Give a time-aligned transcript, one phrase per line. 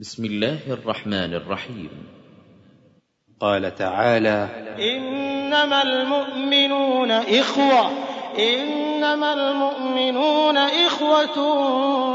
[0.00, 1.88] بسم الله الرحمن الرحيم.
[3.40, 7.90] قال تعالى إنما المؤمنون إخوة
[8.38, 11.38] إنما المؤمنون إخوة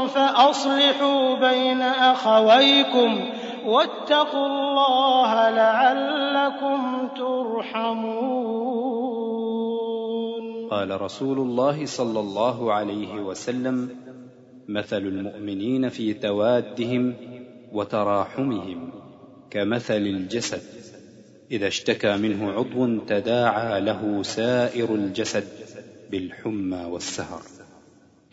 [0.06, 3.20] فأصلحوا بين أخويكم
[3.66, 8.02] واتقوا الله لعلكم ترحمون.
[10.70, 13.88] قال رسول الله صلى الله عليه وسلم
[14.68, 17.14] مثل المؤمنين في توادهم
[17.72, 18.92] وتراحمهم
[19.50, 20.62] كمثل الجسد
[21.50, 25.44] إذا اشتكى منه عضو تداعى له سائر الجسد
[26.10, 27.42] بالحمى والسهر.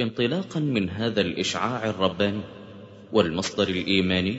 [0.02, 2.41] انطلاقا من هذا الإشعاع الرباني
[3.14, 4.38] والمصدر الإيماني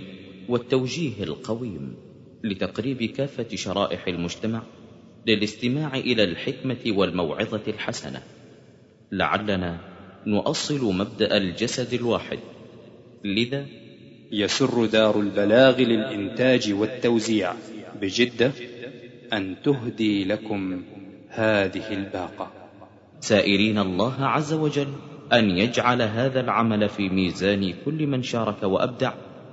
[0.49, 1.97] والتوجيه القويم
[2.45, 4.63] لتقريب كافة شرائح المجتمع
[5.27, 8.23] للاستماع إلى الحكمة والموعظة الحسنة
[9.13, 9.81] لعلنا
[10.27, 12.39] نؤصل مبدأ الجسد الواحد.
[13.25, 13.67] لذا
[14.33, 17.53] يسر دار البلاغ للإنتاج والتوزيع
[18.01, 18.53] بجدة
[19.33, 20.83] أن تهدي لكم
[21.29, 22.53] هذه الباقة.
[23.21, 24.89] سائرين الله عز وجل
[25.33, 29.13] أن يجعل هذا العمل في ميزان كل من شارك وأبدع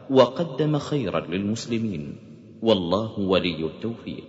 [0.10, 2.16] وقدم خيرا للمسلمين.
[2.62, 4.28] والله ولي التوفيق.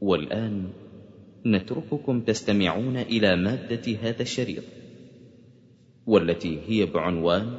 [0.00, 0.68] والآن
[1.46, 4.64] نترككم تستمعون إلى مادة هذا الشريط
[6.06, 7.58] والتي هي بعنوان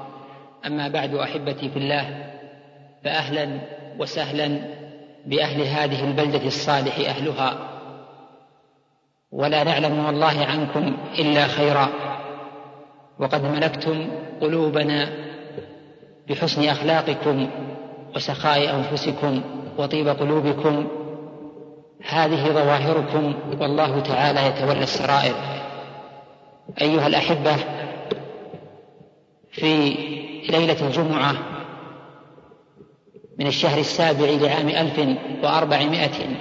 [0.65, 2.31] أما بعد أحبتي في الله
[3.03, 3.59] فأهلا
[3.99, 4.59] وسهلا
[5.25, 7.57] بأهل هذه البلدة الصالح أهلها.
[9.31, 11.89] ولا نعلم والله عنكم إلا خيرا.
[13.19, 14.07] وقد ملكتم
[14.41, 15.09] قلوبنا
[16.29, 17.49] بحسن أخلاقكم
[18.15, 19.41] وسخاء أنفسكم
[19.77, 20.87] وطيب قلوبكم.
[22.07, 25.35] هذه ظواهركم والله تعالى يتولى السرائر.
[26.81, 27.55] أيها الأحبة
[29.51, 29.95] في
[30.49, 31.33] ليلة الجمعة
[33.39, 36.35] من الشهر السابع لعام ألف وأربعمائة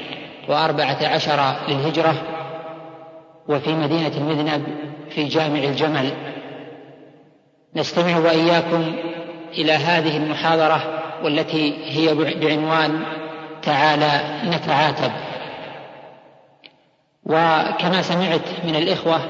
[0.48, 2.14] وأربعة عشر للهجرة
[3.48, 4.64] وفي مدينة المذنب
[5.10, 6.12] في جامع الجمل.
[7.76, 8.94] نستمع وإياكم
[9.52, 13.02] إلى هذه المحاضرة والتي هي بعنوان
[13.62, 15.12] تعالى نتعاتب.
[17.26, 19.20] وكما سمعت من الإخوة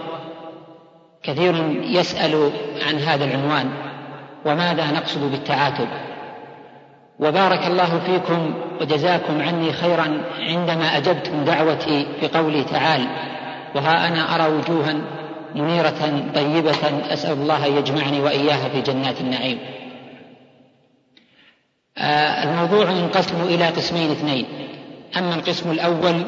[1.22, 2.52] كثير يسأل
[2.86, 3.89] عن هذا العنوان.
[4.44, 5.88] وماذا نقصد بالتعاتب؟
[7.20, 13.06] وبارك الله فيكم وجزاكم عني خيرا عندما أجبتم دعوتي بقولي تعال
[13.74, 14.94] وها أنا أرى وجوها
[15.54, 19.58] منيرة طيبة أسأل الله أن يجمعني وإياها في جنات النعيم.
[21.98, 24.46] آه الموضوع ينقسم إلى قسمين اثنين.
[25.18, 26.24] أما القسم الأول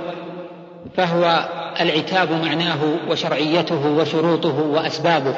[0.97, 1.49] فهو
[1.81, 2.78] العتاب معناه
[3.09, 5.34] وشرعيته وشروطه وأسبابه.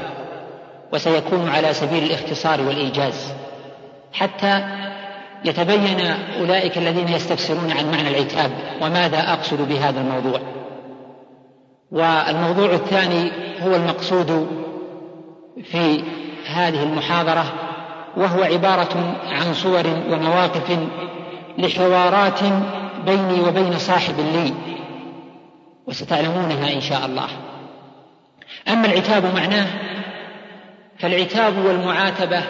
[0.94, 3.32] وسيكون على سبيل الاختصار والإيجاز.
[4.12, 4.64] حتى
[5.44, 6.00] يتبين
[6.40, 8.50] أولئك الذين يستفسرون عن معنى العتاب
[8.82, 10.40] وماذا أقصد بهذا الموضوع.
[11.92, 13.30] والموضوع الثاني
[13.62, 14.48] هو المقصود
[15.64, 16.02] في
[16.46, 17.44] هذه المحاضرة
[18.16, 20.78] وهو عبارة عن صور ومواقف
[21.58, 22.40] لحوارات
[23.06, 24.54] بيني وبين صاحب لي
[25.86, 27.28] وستعلمونها إن شاء الله.
[28.68, 29.66] أما العتاب معناه
[31.04, 32.42] فالعتاب والمعاتبة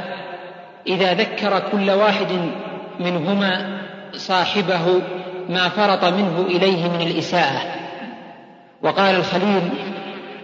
[0.87, 2.51] إذا ذكر كل واحد
[3.01, 3.79] منهما
[4.13, 5.03] صاحبه
[5.49, 7.63] ما فرط منه إليه من الإساءة.
[8.83, 9.63] وقال الخليل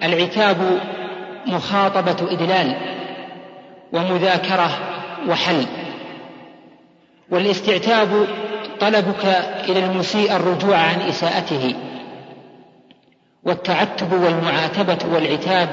[0.03, 0.56] العتاب
[1.47, 2.76] مخاطبة إدلال
[3.93, 4.71] ومذاكرة
[5.28, 5.66] وحل.
[7.31, 8.27] والاستعتاب
[8.80, 9.24] طلبك
[9.68, 11.74] إلى المسيء الرجوع عن إساءته.
[13.45, 15.68] والتعتب والمعاتبة والعتاب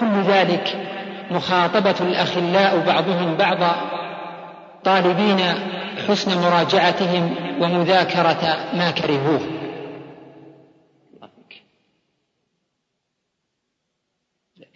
[0.00, 0.97] كل ذلك
[1.30, 3.76] مخاطبة الأخلاء بعضهم بعضا
[4.84, 5.40] طالبين
[6.08, 9.40] حسن مراجعتهم ومذاكرة ما كرهوه.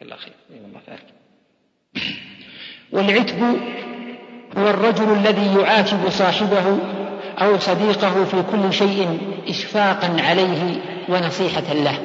[0.02, 0.32] الله خير.
[2.92, 3.42] والعتب
[4.56, 6.78] هو الرجل الذي يعاتب صاحبه
[7.38, 11.98] أو صديقه في كل شيء إشفاقا عليه ونصيحة له.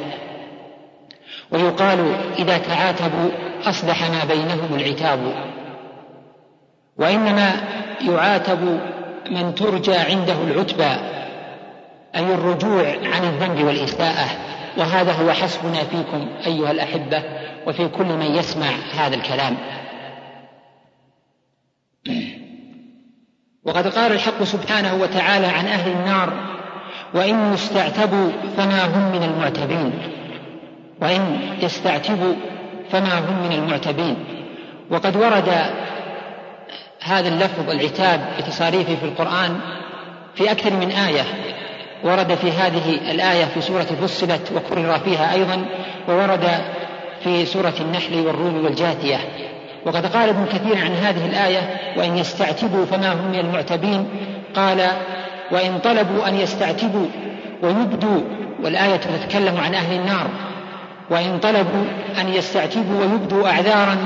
[1.51, 5.19] ويقال إذا تعاتبوا أصبح ما بينهم العتاب.
[6.97, 7.51] وإنما
[8.01, 8.79] يعاتب
[9.31, 10.95] من ترجى عنده العتبى
[12.15, 14.27] أي الرجوع عن الذنب والإساءة
[14.77, 17.23] وهذا هو حسبنا فيكم أيها الأحبة
[17.67, 19.57] وفي كل من يسمع هذا الكلام.
[23.63, 26.33] وقد قال الحق سبحانه وتعالى عن أهل النار
[27.13, 29.93] وإن يستعتبوا فما هم من المعتبين.
[31.01, 32.33] وإن يستعتبوا
[32.91, 34.15] فما هم من المعتبين.
[34.89, 35.49] وقد ورد
[37.03, 39.59] هذا اللفظ العتاب بتصاريفه في القرآن
[40.35, 41.23] في أكثر من آية.
[42.03, 45.65] ورد في هذه الآية في سورة فصلت وكرر فيها أيضا
[46.07, 46.47] وورد
[47.23, 49.17] في سورة النحل والروم والجاثية.
[49.85, 54.07] وقد قال ابن كثير عن هذه الآية وإن يستعتبوا فما هم من المعتبين
[54.55, 54.87] قال
[55.51, 57.07] وإن طلبوا أن يستعتبوا
[57.63, 58.21] ويبدوا
[58.63, 60.27] والآية تتكلم عن أهل النار.
[61.09, 61.85] وإن طلبوا
[62.21, 63.97] أن يستعتبوا ويبدوا أعذارا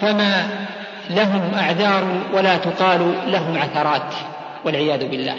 [0.00, 0.46] فما
[1.10, 2.04] لهم أعذار
[2.34, 4.14] ولا تقال لهم عثرات
[4.64, 5.36] والعياذ بالله.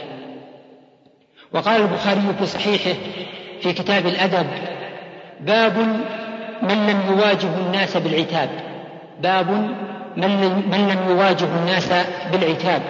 [1.54, 3.00] وقال البخاري في صحيحه
[3.62, 4.48] في كتاب الأدب
[5.40, 5.78] باب
[6.62, 8.50] من لم يواجه الناس بالعتاب.
[9.22, 9.52] باب
[10.18, 11.90] من لم يواجه الناس
[12.32, 12.82] بالعتاب.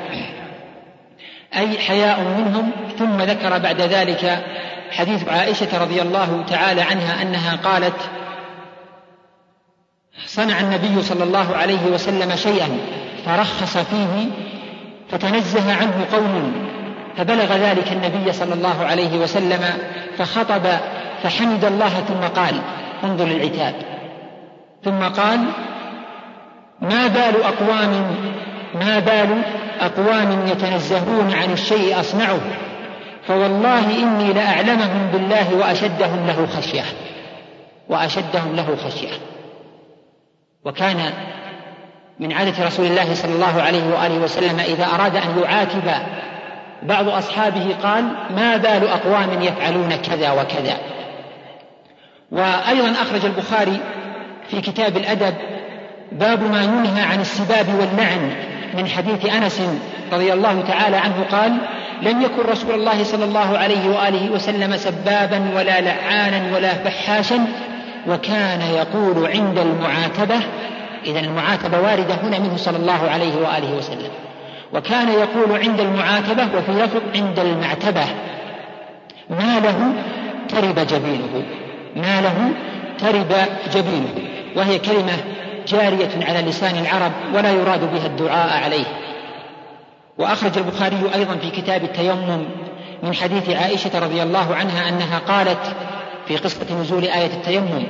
[1.55, 4.43] أي حياء منهم ثم ذكر بعد ذلك
[4.91, 7.95] حديث عائشة رضي الله تعالى عنها أنها قالت
[10.25, 12.77] صنع النبي صلى الله عليه وسلم شيئا
[13.25, 14.27] فرخص فيه
[15.11, 16.53] فتنزه عنه قوم
[17.17, 19.63] فبلغ ذلك النبي صلى الله عليه وسلم
[20.17, 20.63] فخطب
[21.23, 22.61] فحمد الله ثم قال
[23.03, 23.75] انظر العتاب
[24.83, 25.39] ثم قال
[26.81, 28.15] ما بال أقوام
[28.75, 29.41] ما بال
[29.81, 32.39] أقوام يتنزهون عن الشيء أصنعه؟
[33.27, 36.83] فوالله إني لأعلمهم بالله وأشدهم له خشية.
[37.89, 39.13] وأشدهم له خشية.
[40.65, 41.13] وكان
[42.19, 45.91] من عادة رسول الله صلى الله عليه وآله وسلم إذا أراد أن يعاتب
[46.83, 48.03] بعض أصحابه قال
[48.35, 50.77] ما بال أقوام يفعلون كذا وكذا
[52.31, 53.79] وأيضا أخرج البخاري
[54.49, 55.33] في كتاب الأدب
[56.11, 58.35] باب ما ينهى عن السباب واللعن
[58.73, 59.61] من حديث أنس
[60.13, 61.57] رضي الله تعالى عنه قال
[62.01, 67.45] لم يكن رسول الله صلى الله عليه وآله وسلم سبابا ولا لعانا ولا فحاشا
[68.07, 70.39] وكان يقول عند المعاتبة
[71.05, 74.09] إذا المعاتبة واردة هنا منه صلى الله عليه وآله وسلم.
[74.73, 78.05] وكان يقول عند المعاتبة وفي لفظ عند المعتبة
[79.29, 79.93] ما له
[80.49, 81.43] ترب جبينه
[81.95, 82.51] ما له
[82.99, 83.35] ترب
[83.73, 84.13] جبينه.
[84.55, 85.17] وهي كلمة
[85.67, 88.85] جارية على لسان العرب ولا يراد بها الدعاء عليه.
[90.17, 92.45] وأخرج البخاري أيضا في كتاب التيمم
[93.03, 95.75] من حديث عائشة رضي الله عنها أنها قالت
[96.27, 97.83] في قصة نزول آية التيمم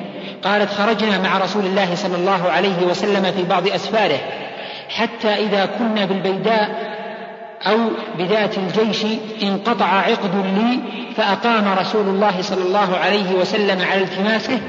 [0.44, 4.20] قالت خرجنا مع رسول الله صلى الله عليه وسلم في بعض أسفاره
[4.90, 6.92] حتى إذا كنا بالبيداء
[7.68, 7.78] أو
[8.18, 9.06] بذات الجيش
[9.44, 10.80] انقطع عقد لي
[11.18, 14.60] فأقام رسول الله صلى الله عليه وسلم على التماسه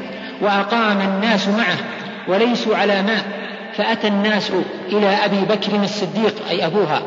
[0.41, 1.77] وأقام الناس معه
[2.29, 3.25] وليسوا على ماء
[3.77, 4.53] فأتى الناس
[4.93, 7.03] إلى أبي بكر الصديق أي أبوها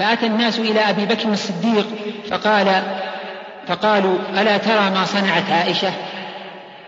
[0.00, 1.86] فأتى الناس إلى أبي بكر الصديق
[2.30, 2.82] فقال
[3.68, 5.92] فقالوا ألا ترى ما صنعت عائشة؟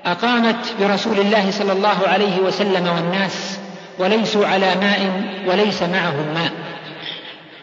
[0.06, 3.58] أقامت برسول الله صلى الله عليه وسلم والناس
[3.98, 6.50] وليسوا على ماء وليس معهم ماء.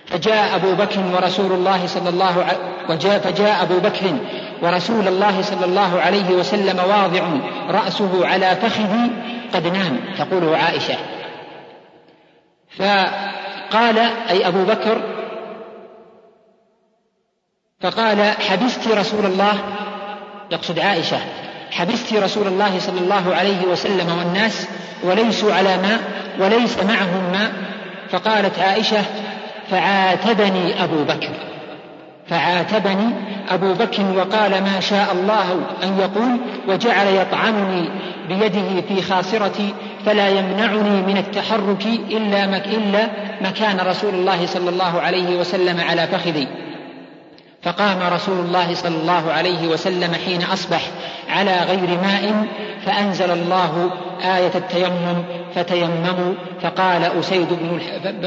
[0.07, 2.51] فجاء أبو بكر ورسول الله صلى الله ع...
[2.89, 4.17] وجاء فجاء أبو بكر
[4.61, 7.23] ورسول الله صلى الله عليه وسلم واضع
[7.69, 9.11] رأسه على فخذي
[9.53, 10.97] قد نام تقول عائشة.
[12.77, 13.97] فقال
[14.29, 15.01] أي أبو بكر
[17.81, 19.59] فقال حبست رسول الله؟
[20.51, 21.17] يقصد عائشة
[21.71, 24.67] حبست رسول الله صلى الله عليه وسلم والناس
[25.03, 25.99] وليسوا على ماء
[26.39, 27.51] وليس معهم ماء
[28.09, 29.01] فقالت عائشة
[29.71, 31.29] فعاتبني أبو بكر.
[32.29, 33.13] فعاتبني
[33.49, 37.89] أبو بكر وقال ما شاء الله أن يقول وجعل يطعنني
[38.29, 39.73] بيده في خاصرتي
[40.05, 43.07] فلا يمنعني من التحرك إلا, مك إلا
[43.41, 46.47] مكان رسول الله صلى الله عليه وسلم على فخذي.
[47.63, 50.81] فقام رسول الله صلى الله عليه وسلم حين أصبح
[51.29, 52.47] على غير ماء
[52.85, 53.91] فأنزل الله
[54.37, 55.23] آية التيمم
[55.55, 57.79] فتيمموا فقال أسيد بن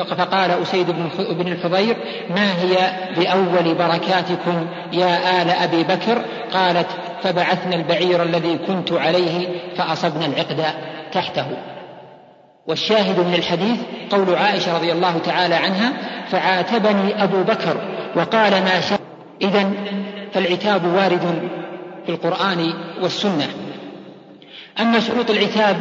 [0.05, 0.87] فقال أسيد
[1.19, 1.97] بن الحضير
[2.31, 6.23] ما هي بأول بركاتكم يا آل أبي بكر؟
[6.55, 6.87] قالت
[7.23, 10.65] فبعثنا البعير الذي كنت عليه فأصبنا العقد
[11.13, 11.47] تحته.
[12.67, 15.93] والشاهد من الحديث قول عائشة رضي الله تعالى عنها
[16.31, 17.77] فعاتبني أبو بكر
[18.17, 19.02] وقال ما شاء
[19.43, 19.71] إذا
[20.35, 21.49] فالعتاب وارد
[22.07, 22.73] في القرآن
[23.03, 23.49] والسنة.
[24.81, 25.77] أما شروط العتاب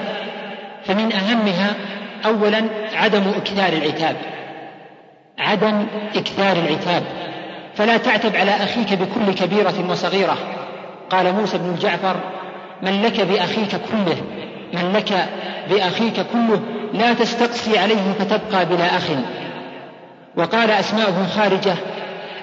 [0.86, 1.76] فمن أهمها
[2.26, 2.64] أولا
[2.94, 4.16] عدم إكثار العتاب.
[5.40, 7.04] عدم إكثار العتاب.
[7.76, 10.38] فلا تعتب على أخيك بكل كبيرة وصغيرة.
[11.10, 12.16] قال موسى بن جعفر
[12.82, 14.18] من لك بأخيك كله
[14.74, 15.30] من لك
[15.70, 16.62] بأخيك كله
[16.94, 19.04] لا تستقصي عليه فتبقى بلا أخ.
[20.38, 21.74] وقال أسماء بن خارجة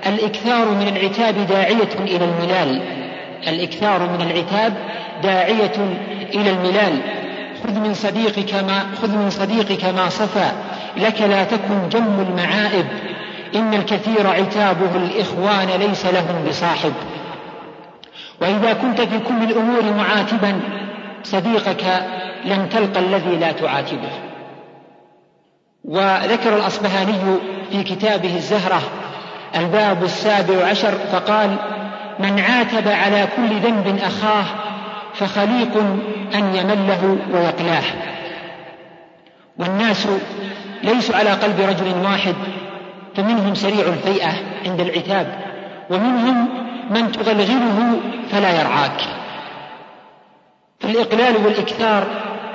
[0.08, 2.82] الإكثار من العتاب داعية إلى الملال.
[3.48, 4.74] الإكثار من العتاب
[5.22, 5.96] داعية
[6.34, 7.00] إلى الملال.
[7.64, 10.50] خذ من صديقك ما خذ من صديقك ما صفى.
[10.96, 12.86] لك لا تكن جم المعائب.
[13.54, 16.92] إن الكثير عتابه الإخوان ليس لهم بصاحب.
[18.40, 20.60] وإذا كنت في كل الأمور معاتبا
[21.22, 21.84] صديقك
[22.44, 24.10] لن تلقى الذي لا تعاتبه.
[25.84, 27.14] وذكر الأصبهاني
[27.70, 28.82] في كتابه الزهرة
[29.56, 31.56] الباب السابع عشر فقال
[32.18, 34.44] من عاتب على كل ذنب أخاه
[35.14, 35.76] فخليق
[36.34, 37.82] أن يمله ويقلاه.
[39.58, 40.08] والناس
[40.82, 42.34] ليسوا على قلب رجل واحد
[43.16, 44.32] فمنهم سريع الفيئة
[44.66, 45.38] عند العتاب
[45.90, 46.48] ومنهم
[46.90, 48.00] من تغلغله
[48.30, 49.00] فلا يرعاك.
[50.80, 52.06] فالإقلال والإكثار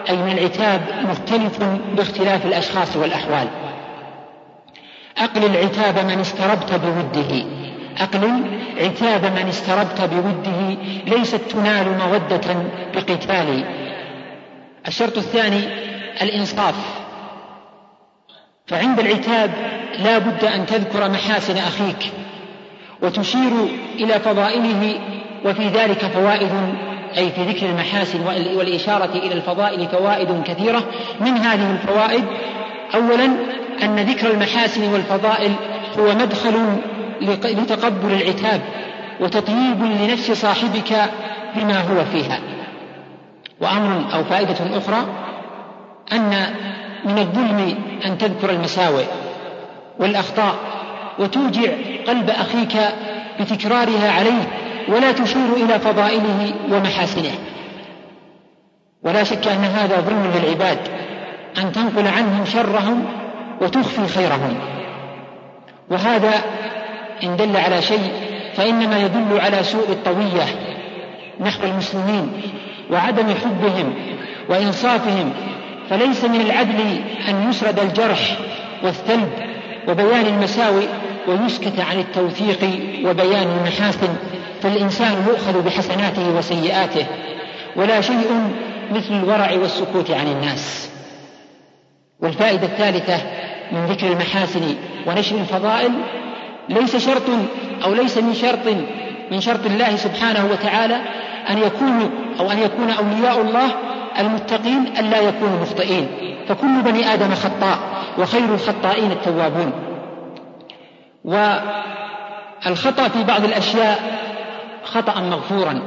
[0.10, 1.64] أي من العتاب مختلف
[1.96, 3.48] باختلاف الأشخاص والأحوال.
[5.18, 7.46] أقلل عتاب من استربت بوده.
[8.00, 8.44] أقلل
[8.78, 10.78] عتاب من استربت بوده.
[11.08, 12.56] ليست تنال مودة
[12.96, 13.64] بقتال.
[14.88, 15.64] الشرط الثاني
[16.22, 16.76] الإنصاف.
[18.68, 19.52] فعند العتاب
[20.00, 22.12] لا بد أن تذكر محاسن أخيك
[23.02, 23.52] وتشير
[23.96, 25.00] إلى فضائله
[25.46, 26.52] وفي ذلك فوائد
[27.18, 28.22] أي في ذكر المحاسن
[28.58, 30.84] والإشارة إلى الفضائل فوائد كثيرة.
[31.20, 32.26] من هذه الفوائد
[32.96, 33.38] أولا
[33.84, 35.52] أن ذكر المحاسن والفضائل
[36.00, 36.78] هو مدخل
[37.22, 38.62] لتقبل العتاب
[39.20, 41.10] وتطييب لنفس صاحبك
[41.56, 42.40] بما هو فيها.
[43.62, 45.06] وأمر أو فائدة أخرى
[46.12, 46.46] أن
[47.06, 47.76] من الظلم
[48.06, 49.06] أن تذكر المساوئ
[50.00, 50.56] والأخطاء
[51.20, 51.72] وتوجع
[52.08, 52.78] قلب أخيك
[53.40, 54.48] بتكرارها عليه
[54.88, 57.32] ولا تشير إلى فضائله ومحاسنه.
[59.04, 60.78] ولا شك أن هذا ظلم للعباد
[61.58, 63.06] أن تنقل عنهم شرهم
[63.64, 64.56] وتخفي خيرهم.
[65.92, 66.34] وهذا
[67.24, 68.12] إن دل على شيء
[68.56, 70.46] فإنما يدل على سوء الطوية
[71.40, 72.42] نحو المسلمين
[72.92, 73.94] وعدم حبهم
[74.50, 75.34] وإنصافهم.
[75.90, 78.38] فليس من العدل أن يسرد الجرح
[78.84, 79.30] والثلب
[79.88, 80.86] وبيان المساوئ
[81.28, 82.70] ويسكت عن التوثيق
[83.06, 84.16] وبيان المحاسن
[84.62, 87.06] فالإنسان يؤخذ بحسناته وسيئاته
[87.76, 88.52] ولا شيء
[88.92, 90.90] مثل الورع والسكوت عن الناس.
[92.20, 93.18] والفائدة الثالثة
[93.74, 94.76] من ذكر المحاسن
[95.08, 95.92] ونشر الفضائل
[96.70, 97.30] ليس شرط
[97.84, 98.68] أو ليس من شرط
[99.32, 101.02] من شرط الله سبحانه وتعالى
[101.50, 103.76] أن يكونوا أو أن يكون أولياء الله
[104.20, 106.08] المتقين ألا يكونوا مخطئين.
[106.48, 107.80] فكل بني آدم خطاء
[108.18, 109.72] وخير الخطائين التوابون.
[112.66, 114.00] والخطأ في بعض الأشياء
[114.84, 115.82] خطأ مغفورا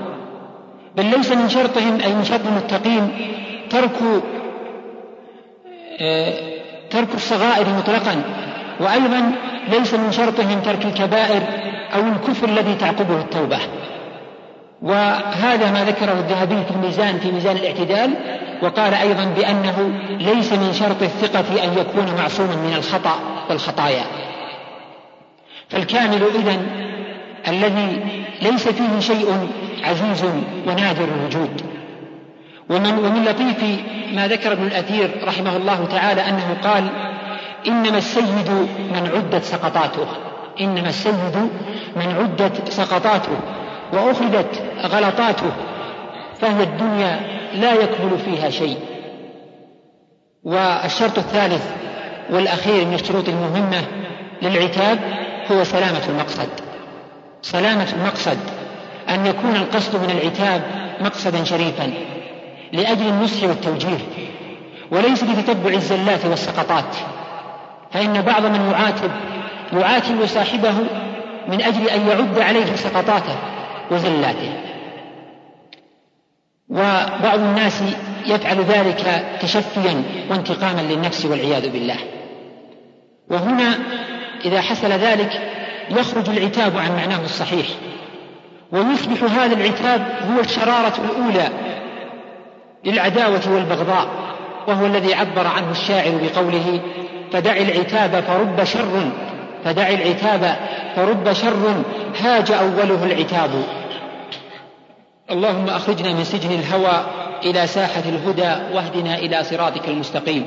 [0.97, 3.11] بل ليس من شرطهم أي من شرط المتقين
[3.71, 4.23] ترك
[6.01, 6.33] آه،
[6.91, 8.23] ترك الصغائر مطلقا
[8.81, 9.33] وأيضا
[9.69, 11.43] ليس من شرطهم ترك الكبائر
[11.95, 13.59] أو الكفر الذي تعقبه التوبة.
[14.83, 18.11] وهذا ما ذكره الذهبي في الميزان في ميزان الاعتدال
[18.63, 23.19] وقال أيضا بأنه ليس من شرط الثقة أن يكون معصوما من الخطأ
[23.51, 24.05] والخطايا.
[25.69, 26.67] فالكامل إذن
[27.49, 28.03] الذي
[28.43, 29.49] ليس فيه شيء
[29.85, 30.25] عزيز
[30.67, 31.76] ونادر الوجود.
[32.71, 33.65] ومن, ومن لطيف
[34.13, 36.89] ما ذكر ابن الأثير رحمه الله تعالى أنه قال
[37.67, 38.51] إنما السيد
[38.93, 40.07] من عدت سقطاته.
[40.61, 41.51] إنما السيد
[41.97, 43.39] من عدت سقطاته
[43.93, 45.53] وأخذت غلطاته
[46.41, 47.21] فهي الدنيا
[47.55, 48.77] لا يكمل فيها شيء.
[50.45, 51.65] والشرط الثالث
[52.31, 53.83] والأخير من الشروط المهمة
[54.43, 54.99] للعتاب
[55.53, 56.49] هو سلامة المقصد.
[57.43, 58.39] سلامة المقصد
[59.09, 60.63] أن يكون القصد من العتاب
[61.01, 62.16] مقصدا شريفا.
[62.73, 63.99] لأجل النصح والتوجيه
[64.91, 66.97] وليس لتتبع الزلات والسقطات.
[67.93, 69.11] فإن بعض من يعاتب
[69.73, 70.75] يعاتب صاحبه
[71.49, 73.37] من أجل أن يعد عليه سقطاته
[73.91, 74.53] وزلاته.
[76.69, 77.83] وبعض الناس
[78.27, 81.97] يفعل ذلك تشفيا وانتقاما للنفس والعياذ بالله.
[83.31, 83.79] وهنا
[84.45, 85.41] إذا حصل ذلك
[85.91, 87.67] يخرج العتاب عن معناه الصحيح.
[88.73, 91.49] ويصبح هذا العتاب هو الشرارة الأولى
[92.87, 94.09] للعداوة والبغضاء
[94.69, 96.81] وهو الذي عبر عنه الشاعر بقوله
[97.33, 99.11] فدع العتاب فرب شر
[99.65, 100.57] فدع العتاب
[100.97, 101.83] فرب شر
[102.21, 103.51] هاج أوله العتاب.
[105.31, 107.07] اللهم أخرجنا من سجن الهوى
[107.45, 110.47] إلى ساحة الهدى واهدنا إلى صراطك المستقيم.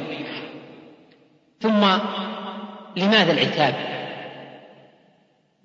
[1.62, 1.88] ثم
[2.96, 3.74] لماذا العتاب؟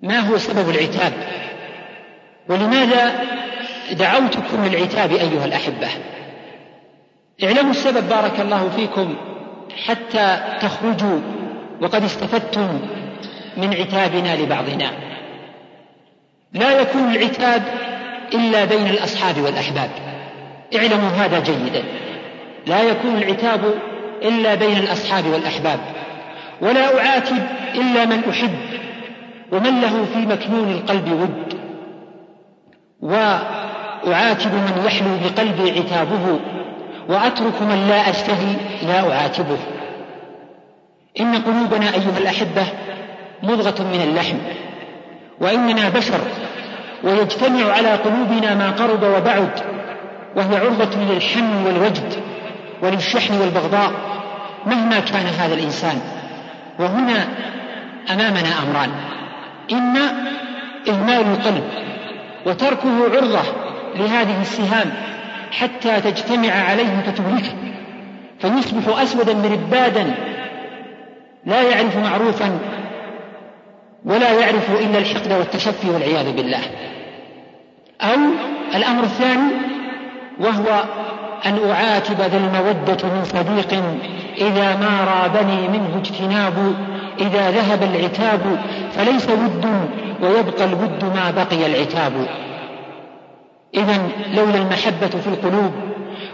[0.01, 1.13] ما هو سبب العتاب؟
[2.49, 3.15] ولماذا
[3.91, 5.87] دعوتكم للعتاب أيها الأحبة؟
[7.43, 9.15] اعلموا السبب بارك الله فيكم
[9.85, 11.19] حتى تخرجوا
[11.81, 12.79] وقد استفدتم
[13.57, 14.91] من عتابنا لبعضنا.
[16.53, 17.63] لا يكون العتاب
[18.33, 19.89] إلا بين الأصحاب والأحباب.
[20.75, 21.83] اعلموا هذا جيدا.
[22.67, 23.73] لا يكون العتاب
[24.23, 25.79] إلا بين الأصحاب والأحباب.
[26.61, 27.43] ولا أعاتب
[27.75, 28.55] إلا من أحب
[29.51, 31.59] ومن له في مكنون القلب ود.
[33.01, 36.39] وأعاتب من يحلو بقلبي عتابه.
[37.09, 38.55] وأترك من لا أشتهي
[38.87, 39.57] لا أعاتبه.
[41.19, 42.65] إن قلوبنا أيها الأحبة
[43.43, 44.37] مضغة من اللحم
[45.41, 46.19] وإننا بشر
[47.03, 49.49] ويجتمع على قلوبنا ما قرب وبعد
[50.35, 52.13] وهي عرضة للحم والوجد
[52.81, 53.91] وللشحن والبغضاء
[54.65, 56.01] مهما كان هذا الإنسان.
[56.79, 57.27] وهنا
[58.11, 58.91] أمامنا أمران.
[59.71, 60.13] إما
[60.89, 61.63] إهمال القلب
[62.45, 63.41] وتركه عرضة
[63.95, 64.91] لهذه السهام
[65.59, 67.53] حتى تجتمع عليه فتهلكه
[68.39, 70.15] فيصبح أسودا مربادا.
[71.45, 72.59] لا يعرف معروفا
[74.05, 76.61] ولا يعرف إلا الحقد والتشفي والعياذ بالله.
[78.01, 78.17] أو
[78.75, 79.51] الأمر الثاني
[80.39, 80.83] وهو
[81.45, 83.83] أن أعاتب ذا المودة من صديق
[84.37, 86.75] إذا ما رابني منه اجتناب
[87.19, 88.59] إذا ذهب العتاب
[88.97, 89.65] فليس ود
[90.21, 92.13] ويبقى الود ما بقي العتاب.
[93.75, 95.71] إذا لولا المحبة في القلوب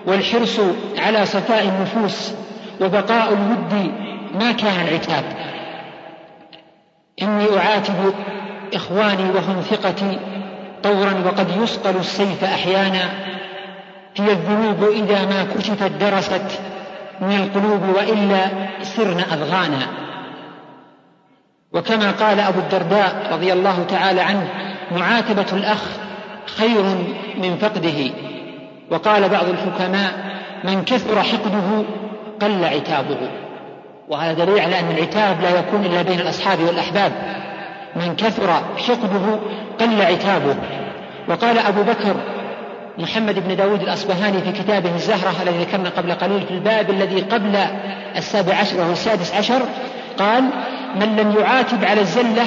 [0.05, 0.59] والحرص
[0.97, 2.33] على صفاء النفوس
[2.81, 3.91] وبقاء الود
[4.39, 5.23] ما كان العتاب
[7.21, 8.13] إني أعاتب
[8.73, 10.19] إخواني وهم ثقتي
[10.83, 13.09] طورا وقد يصقل السيف أحيانا.
[14.15, 16.59] هي الذنوب إذا ما كشفت درست
[17.21, 18.45] من القلوب وإلا
[18.81, 19.87] سرن أضغانا.
[21.73, 24.47] وكما قال أبو الدرداء رضي الله تعالى عنه
[24.91, 25.81] معاتبة الأخ
[26.57, 26.83] خير
[27.37, 28.11] من فقده.
[28.91, 30.11] وقال بعض الحكماء
[30.63, 31.83] من كثر حقده
[32.41, 33.17] قل عتابه.
[34.09, 37.11] وهذا دليل على أن العتاب لا يكون إلا بين الأصحاب والأحباب.
[37.95, 39.39] من كثر حقده
[39.79, 40.55] قل عتابه.
[41.27, 42.15] وقال أبو بكر
[42.97, 47.55] محمد بن داود الأصبهاني في كتابه الزهرة الذي ذكرنا قبل قليل في الباب الذي قبل
[48.17, 49.61] السابع عشر وهو السادس عشر
[50.19, 50.43] قال
[50.95, 52.45] من لم يعاتب على الزلة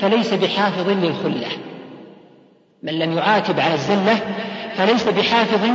[0.00, 1.48] فليس بحافظ للخلة.
[2.86, 4.18] من لم يعاتب على الزلة
[4.76, 5.68] فليس بحافظ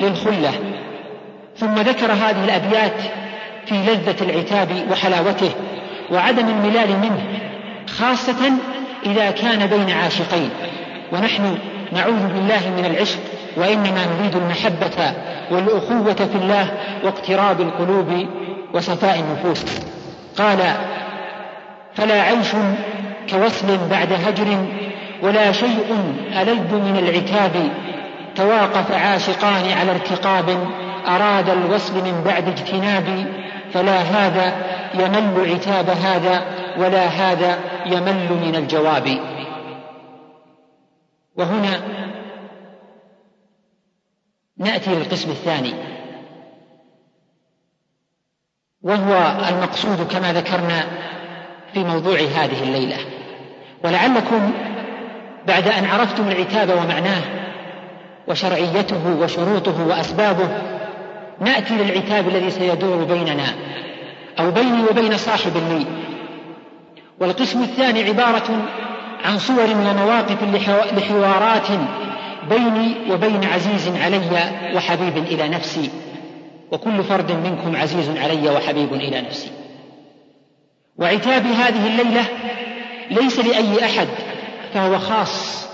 [0.00, 0.52] للخلة.
[1.56, 3.00] ثم ذكر هذه الأبيات
[3.66, 5.50] في لذة العتاب وحلاوته
[6.10, 7.22] وعدم الملال منه
[7.88, 8.52] خاصة
[9.06, 10.50] إذا كان بين عاشقين.
[11.12, 11.58] ونحن
[11.92, 13.18] نعوذ بالله من العشق
[13.56, 15.12] وإنما نريد المحبة
[15.50, 16.72] والأخوة في الله
[17.04, 18.26] واقتراب القلوب
[18.74, 19.64] وصفاء النفوس.
[20.38, 20.58] قال
[21.94, 22.48] فلا عيش
[23.30, 24.66] كوصل بعد هجر
[25.22, 27.70] ولا شيء ألذ من العتاب
[28.36, 30.68] تواقف عاشقان على ارتقاب
[31.06, 33.26] أراد الوصل من بعد اجتناب
[33.72, 36.42] فلا هذا يمل عتاب هذا
[36.78, 39.18] ولا هذا يمل من الجواب.
[41.36, 41.80] وهنا
[44.58, 45.74] نأتي للقسم الثاني
[48.82, 50.84] وهو المقصود كما ذكرنا
[51.74, 52.96] في موضوع هذه الليلة.
[53.84, 54.52] ولعلكم
[55.46, 57.22] بعد أن عرفتم العتاب ومعناه
[58.28, 60.48] وشرعيته وشروطه وأسبابه
[61.40, 63.46] نأتي للعتاب الذي سيدور بيننا
[64.38, 65.86] أو بيني وبين صاحب لي.
[67.20, 68.66] والقسم الثاني عبارة
[69.24, 70.42] عن صور ومواقف
[70.96, 71.68] لحوارات
[72.48, 74.20] بيني وبين عزيز علي
[74.74, 75.90] وحبيب إلى نفسي
[76.72, 79.50] وكل فرد منكم عزيز علي وحبيب إلى نفسي.
[80.98, 82.24] وعتاب هذه الليلة
[83.10, 84.08] ليس لأي أحد
[84.76, 85.66] فهو خاص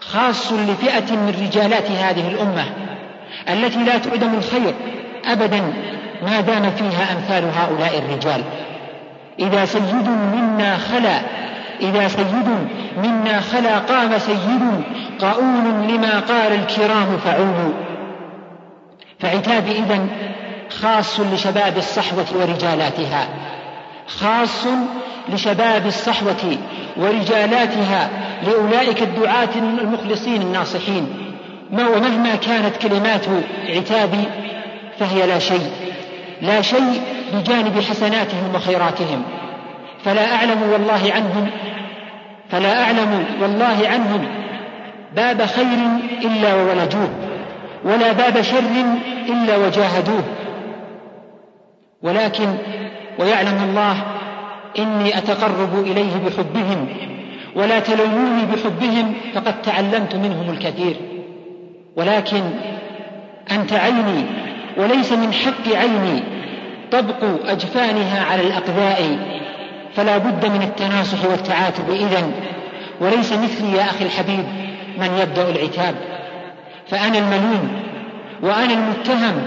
[0.00, 2.64] خاص لفئة من رجالات هذه الأمة
[3.48, 4.74] التي لا تعدم الخير
[5.24, 5.72] ابدا
[6.22, 8.42] ما دام فيها أمثال هؤلاء الرجال.
[9.38, 11.20] إذا سيد منا خلا
[11.80, 12.48] إذا سيد
[12.96, 14.84] منا خلا قام سيد
[15.20, 17.72] قاؤول لما قال الكرام فعول
[19.20, 20.06] فعتاب اذا
[20.70, 23.28] خاص لشباب الصحوة ورجالاتها
[24.06, 24.66] خاص
[25.28, 26.56] لشباب الصحوة
[26.96, 28.10] ورجالاتها
[28.42, 31.08] لأولئك الدعاة المخلصين الناصحين.
[31.72, 33.24] ومهما كانت كلمات
[33.68, 34.24] عتابي
[34.98, 35.70] فهي لا شيء.
[36.42, 37.00] لا شيء
[37.34, 39.22] بجانب حسناتهم وخيراتهم.
[40.04, 41.50] فلا أعلم والله عنهم
[42.50, 44.26] فلا أعلم والله عنهم
[45.16, 45.78] باب خير
[46.24, 47.08] إلا وولجوه
[47.84, 48.84] ولا باب شر
[49.28, 50.22] إلا وجاهدوه.
[52.02, 52.54] ولكن
[53.18, 53.96] ويعلم الله
[54.78, 56.88] إني أتقرب إليه بحبهم.
[57.56, 60.96] ولا تلوموني بحبهم فقد تعلمت منهم الكثير.
[61.96, 62.42] ولكن
[63.50, 64.24] أنت عيني
[64.76, 66.22] وليس من حق عيني.
[66.92, 69.18] طبق أجفانها على الأقذاء
[69.94, 72.32] فلا بد من التناصح والتعاتب إذن.
[73.00, 74.44] وليس مثلي يا أخي الحبيب
[74.98, 75.94] من يبدأ العتاب.
[76.88, 77.68] فأنا الملوم
[78.42, 79.42] وأنا المتهم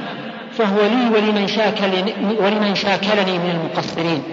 [0.52, 4.24] فهو لي ولمن شاكلني, ولمن شاكلني من المقصرين.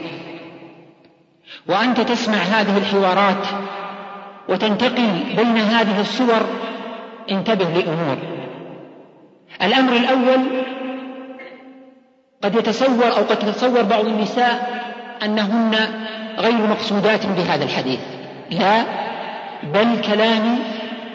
[1.68, 3.46] وأنت تسمع هذه الحوارات
[4.48, 6.46] وتنتقل بين هذه الصور
[7.31, 8.18] انتبه لأمور.
[9.62, 10.40] الأمر الأول
[12.42, 14.83] قد يتصور أو قد تتصور بعض النساء
[15.22, 15.76] أنهن
[16.38, 18.00] غير مقصودات بهذا الحديث.
[18.50, 18.85] لا
[19.62, 20.59] بل كلامي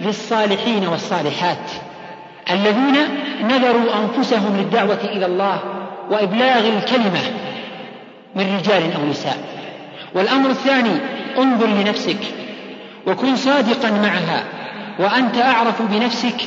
[0.02, 1.72] للصالحين والصالحات
[2.52, 2.96] الذين
[3.44, 5.60] نذروا أنفسهم للدعوة إلى الله
[6.10, 7.22] وإبلاغ الكلمة
[8.36, 9.61] من رجال أو نساء.
[10.16, 10.98] والأمر الثاني
[11.38, 12.20] انظر لنفسك
[13.08, 14.44] وكن صادقا معها
[15.00, 16.42] وأنت أعرف بنفسك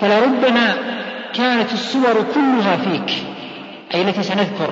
[0.00, 0.74] فلربما
[1.34, 3.24] كانت الصور كلها فيك
[3.94, 4.70] أي التي سنذكر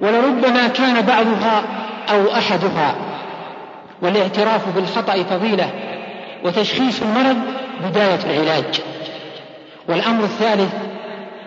[0.00, 1.62] ولربما كان بعضها
[2.10, 2.94] أو أحدها
[4.02, 5.70] والاعتراف بالخطأ فضيلة
[6.44, 7.36] وتشخيص المرض
[7.84, 8.80] بداية العلاج.
[9.88, 10.72] والأمر الثالث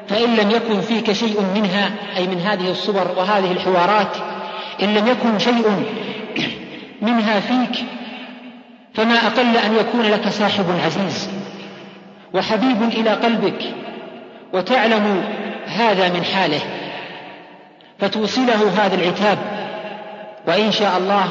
[0.08, 4.18] فإن لم يكن فيك شيء منها أي من هذه الصور وهذه الحوارات
[4.82, 5.86] إن لم يكن شيء
[7.02, 7.86] منها فيك
[8.94, 11.30] فما أقل أن يكون لك صاحب عزيز
[12.34, 13.62] وحبيب إلى قلبك
[14.54, 15.24] وتعلم
[15.66, 16.60] هذا من حاله
[18.00, 19.38] فتوصله هذا العتاب
[20.48, 21.28] وإن شاء الله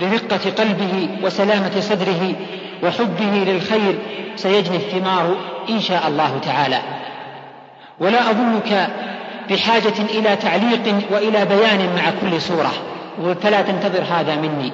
[0.00, 2.34] برقة قلبه وسلامة صدره
[2.82, 3.98] وحبه للخير
[4.36, 5.36] سيجني الثمار
[5.70, 6.78] إن شاء الله تعالى.
[8.00, 8.88] ولا أظنك
[9.50, 12.72] بحاجة إلى تعليق وإلى بيان مع كل سورة.
[13.42, 14.72] فلا تنتظر هذا مني.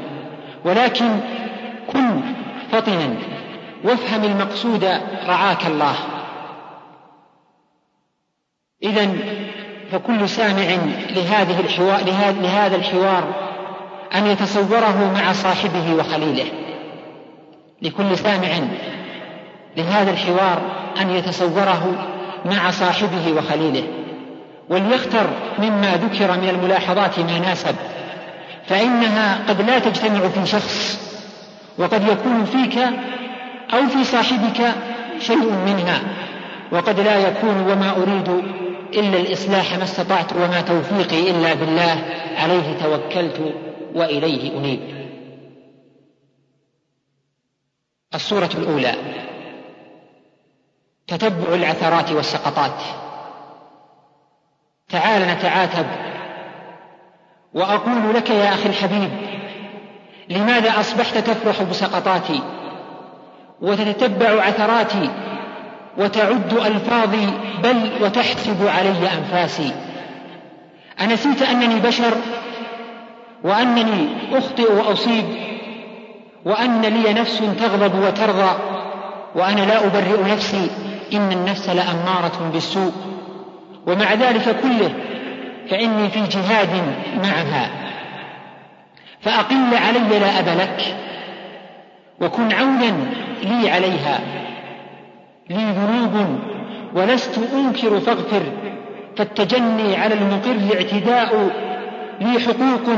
[0.65, 1.21] ولكن
[1.93, 2.21] كن
[2.73, 3.15] فطنا
[3.85, 4.85] وافهم المقصود
[5.29, 5.95] رعاك الله.
[8.83, 9.09] إذا
[9.93, 10.77] فكل سامع
[11.11, 12.01] لهذه الحوار
[12.43, 13.25] لهذا الحوار
[14.15, 16.47] أن يتصوره مع صاحبه وخليله.
[17.83, 18.49] لكل سامع
[19.77, 20.63] لهذا الحوار
[21.01, 22.09] أن يتصوره
[22.45, 24.08] مع صاحبه وخليله.
[24.71, 27.75] وليختر مما ذكر من الملاحظات ما ناسب
[28.67, 31.01] فإنها قد لا تجتمع في شخص
[31.79, 32.79] وقد يكون فيك
[33.75, 34.75] أو في صاحبك
[35.21, 36.01] شيء منها
[36.73, 38.29] وقد لا يكون وما أريد
[38.95, 42.05] إلا الإصلاح ما استطعت وما توفيقي إلا بالله
[42.37, 43.55] عليه توكلت
[43.95, 44.81] وإليه أنيب.
[48.15, 48.95] الصورة الأولى
[51.07, 52.83] تتبع العثرات والسقطات.
[54.89, 55.87] تعال نتعاتب.
[57.55, 59.11] وأقول لك يا أخي الحبيب
[60.29, 62.43] لماذا أصبحت تفرح بسقطاتي؟
[63.61, 65.11] وتتتبع عثراتي؟
[65.99, 67.27] وتعد ألفاظي؟
[67.63, 69.73] بل وتحسب علي أنفاسي.
[71.01, 72.15] أنسيت أنني بشر
[73.45, 75.25] وأنني أخطئ وأصيب
[76.45, 78.59] وأن لي نفس تغضب وترضى
[79.35, 80.71] وأنا لا أبرئ نفسي
[81.13, 83.18] إن النفس لأمارة بالسوء.
[83.89, 84.91] ومع ذلك كله
[85.71, 86.69] فإني في جهاد
[87.25, 87.71] معها.
[89.21, 90.97] فأقل علي لا أب لك
[92.21, 92.95] وكن عونا
[93.43, 94.21] لي عليها.
[95.51, 96.39] لي ذنوب
[96.95, 98.43] ولست أنكر فاغفر
[99.17, 101.51] فالتجني على المقر اعتداء.
[102.21, 102.97] لي حقوق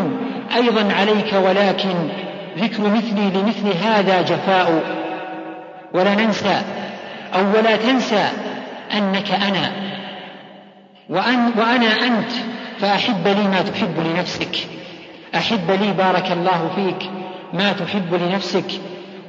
[0.57, 2.09] أيضا عليك ولكن
[2.59, 4.83] ذكر مثلي لمثل هذا جفاء.
[5.95, 6.63] ولا ننسى
[7.35, 8.29] أو ولا تنسى
[8.95, 9.71] أنك أنا
[11.11, 12.31] وأن وأنا أنت
[12.79, 14.69] فأحب لي ما تحب لنفسك.
[15.35, 17.11] أحب لي بارك الله فيك
[17.53, 18.81] ما تحب لنفسك.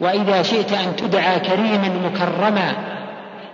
[0.02, 2.76] وإذا شئت أن تدعى كريما مكرما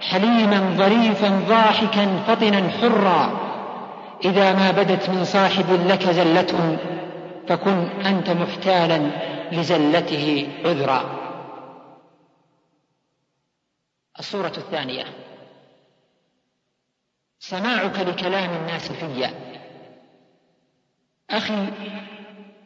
[0.01, 3.47] حليما ظريفا ضاحكا فطنا حرا.
[4.25, 6.77] إذا ما بدت من صاحب لك زلة
[7.47, 9.11] فكن أنت محتالا
[9.51, 11.03] لزلته عذرا.
[14.19, 15.03] الصورة الثانية.
[17.39, 19.30] سماعك لكلام الناس في
[21.30, 21.67] أخي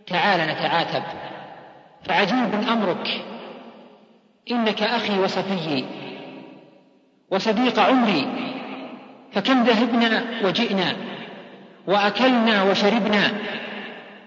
[0.07, 1.03] تعال نتعاتب.
[2.03, 3.21] فعجيب أمرك.
[4.51, 5.85] إنك أخي وصفيي
[7.31, 8.27] وصديق عمري.
[9.31, 10.95] فكم ذهبنا وجئنا
[11.87, 13.31] وأكلنا وشربنا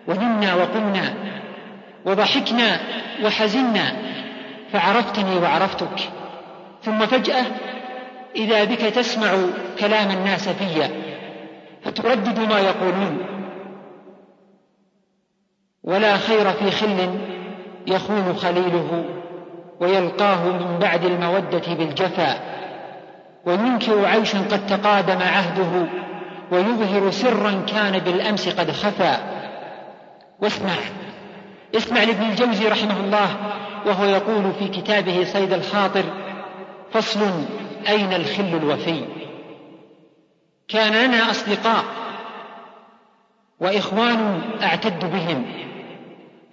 [0.08, 1.14] ونمنا وقمنا
[2.04, 2.80] وضحكنا
[3.24, 3.96] وحزنا
[4.72, 6.10] فعرفتني وعرفتك.
[6.82, 7.44] ثم فجأة
[8.36, 9.34] إذا بك تسمع
[9.78, 10.88] كلام الناس في
[11.82, 13.18] فتردد ما يقولون.
[15.84, 17.18] ولا خير في خل
[17.86, 19.04] يخون خليله
[19.80, 22.54] ويلقاه من بعد المودة بالجفا.
[23.46, 25.86] وينكر عيشا قد تقادم عهده
[26.50, 29.16] ويظهر سرا كان بالأمس قد خفى
[30.40, 30.72] واسمع
[31.76, 33.36] اسمع لابن الجوزي رحمه الله
[33.86, 36.04] وهو يقول في كتابه صيد الخاطر
[36.92, 37.20] فصل
[37.88, 39.04] أين الخل الوفي؟
[40.68, 41.84] كان لنا أصدقاء
[43.60, 45.44] وإخوان أعتد بهم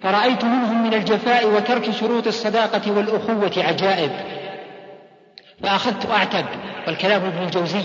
[0.02, 4.10] فرأيت منهم من الجفاء وترك شروط الصداقة والأخوة عجائب.
[5.62, 6.44] فأخذت أعتب
[6.86, 7.84] والكلام ابن الجوزي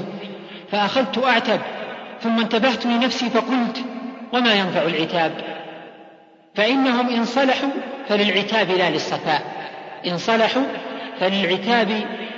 [0.72, 1.60] فأخذت أعتب
[2.22, 3.86] ثم انتبهت لنفسي فقلت
[4.34, 5.32] وما ينفع العتاب؟
[6.56, 7.70] فإنهم إن صلحوا
[8.08, 9.42] فللعتاب لا للصفاء
[10.08, 10.64] إن صلحوا
[11.20, 11.90] فللعتاب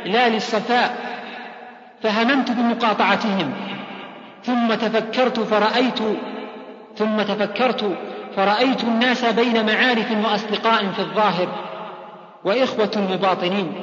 [0.05, 0.95] لا للصفاء
[2.03, 3.53] فهممت بمقاطعتهم
[4.43, 5.99] ثم تفكرت فرأيت
[6.95, 7.97] ثم تفكرت
[8.35, 11.47] فرأيت الناس بين معارف وأصدقاء في الظاهر
[12.43, 13.73] وإخوة مباطنين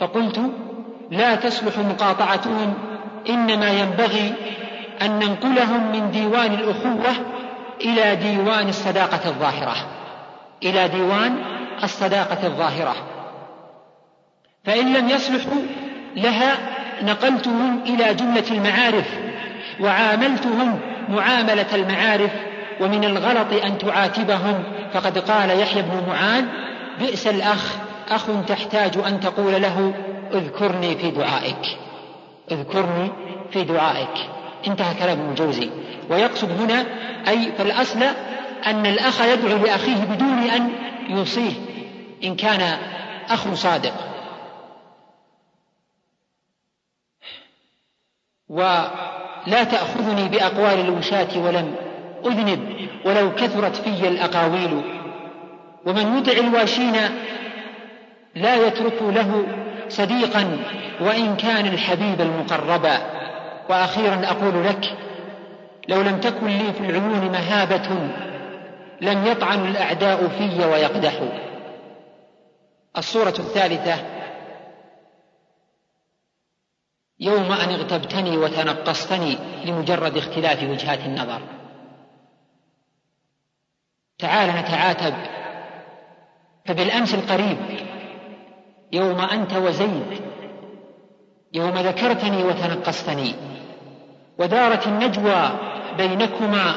[0.00, 0.40] فقلت
[1.10, 2.74] لا تصلح مقاطعتهم
[3.28, 4.34] إنما ينبغي
[5.02, 7.14] أن ننقلهم من ديوان الأخوة
[7.80, 9.74] إلى ديوان الصداقة الظاهرة
[10.62, 11.36] إلى ديوان
[11.82, 12.94] الصداقة الظاهرة.
[14.64, 15.62] فإن لم يصلحوا
[16.16, 16.56] لها
[17.02, 19.06] نقلتهم إلى جملة المعارف
[19.80, 22.30] وعاملتهم معاملة المعارف
[22.80, 24.62] ومن الغلط أن تعاتبهم.
[24.94, 26.44] فقد قال يحيى بن معاذ
[27.00, 27.76] بئس الأخ
[28.10, 29.94] أخ تحتاج أن تقول له
[30.34, 31.78] اذكرني في دعائك
[32.52, 33.12] اذكرني
[33.52, 34.28] في دعائك.
[34.66, 35.70] انتهى كلام ابن الجوزي.
[36.10, 36.84] ويقصد هنا
[37.28, 38.02] أي فالأصل
[38.66, 40.70] أن الأخ يدعو لأخيه بدون أن
[41.08, 41.52] يوصيه
[42.24, 42.78] إن كان
[43.30, 44.11] أخ صادق.
[48.52, 51.74] ولا تأخذني بأقوال الوشاة ولم
[52.26, 54.82] أذنب ولو كثرت في الأقاويل.
[55.86, 56.96] ومن يطع الواشين
[58.34, 59.46] لا يترك له
[59.88, 60.58] صديقا
[61.00, 62.98] وإن كان الحبيب المقربا
[63.68, 64.96] وأخيرا أقول لك
[65.88, 67.88] لو لم تكن لي في العيون مهابة
[69.00, 71.28] لم يطعن الأعداء في ويقدحوا
[72.98, 73.94] الصورة الثالثة
[77.22, 81.40] يوم أن اغتبتني وتنقصتني لمجرد اختلاف وجهات النظر.
[84.18, 85.14] تعال نتعاتب.
[86.66, 87.58] فبالأمس القريب
[88.92, 90.20] يوم أنت وزيد
[91.52, 93.34] يوم ذكرتني وتنقصتني
[94.38, 95.50] ودارت النجوى
[95.96, 96.74] بينكما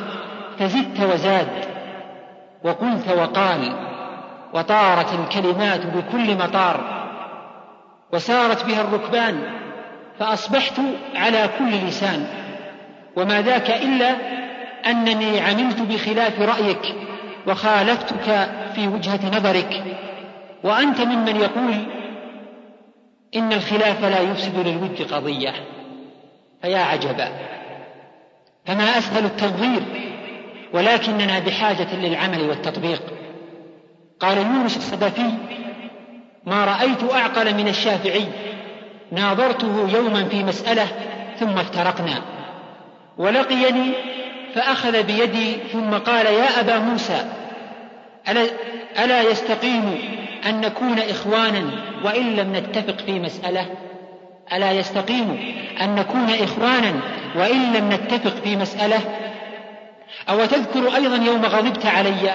[0.60, 1.66] فزدت وزاد
[2.64, 3.76] وقلت وقال
[4.54, 7.06] وطارت الكلمات بكل مطار
[8.14, 9.65] وسارت بها الركبان
[10.20, 10.80] فأصبحت
[11.16, 12.28] على كل لسان
[13.16, 14.16] وما ذاك إلا
[14.86, 16.96] أنني عملت بخلاف رأيك
[17.48, 19.84] وخالفتك في وجهة نظرك.
[20.64, 21.74] وأنت ممن يقول
[23.36, 25.54] إن الخلاف لا يفسد للود قضية.
[26.62, 27.30] فيا عجبا
[28.66, 29.82] فما أسهل التنظير
[30.74, 33.02] ولكننا بحاجة للعمل والتطبيق.
[34.20, 35.32] قال يونس الصدفي
[36.46, 38.26] ما رأيت أعقل من الشافعي
[39.12, 40.88] ناظرته يوما في مسألة
[41.40, 42.22] ثم افترقنا.
[43.18, 43.92] ولقيني
[44.56, 47.26] فأخذ بيدي ثم قال يا أبا موسى
[48.30, 48.46] ألا,
[49.04, 49.98] ألا يستقيم
[50.46, 51.64] أن نكون إخوانا
[52.04, 53.66] وإن لم نتفق في مسألة؟
[54.54, 56.94] ألا يستقيم أن نكون إخوانا
[57.36, 59.00] وإن لم نتفق في مسألة؟
[60.30, 62.32] أو تذكر أيضا يوم غضبت علي؟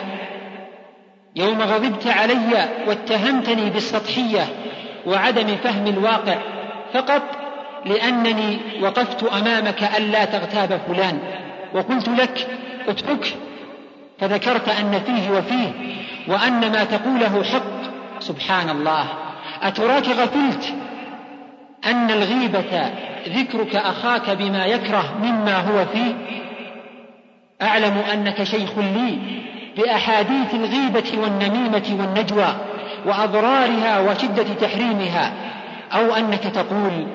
[1.37, 4.46] يوم غضبت علي واتهمتني بالسطحية
[5.06, 6.38] وعدم فهم الواقع.
[6.94, 7.22] فقط
[7.87, 11.18] لأنني وقفت أمامك ألا تغتاب فلان
[11.74, 12.48] وقلت لك
[12.88, 13.37] اترك
[14.20, 15.72] فذكرت أن فيه وفيه
[16.29, 17.81] وأن ما تقوله حق.
[18.20, 19.05] سبحان الله.
[19.62, 20.74] أتراك غفلت؟
[21.87, 22.90] أن الغيبة
[23.29, 26.14] ذكرك أخاك بما يكره مما هو فيه؟
[27.62, 29.18] أعلم أنك شيخ لي
[29.76, 32.57] بأحاديث الغيبة والنميمة والنجوى
[33.07, 35.33] وأضرارها وشدة تحريمها.
[35.92, 37.07] أو أنك تقول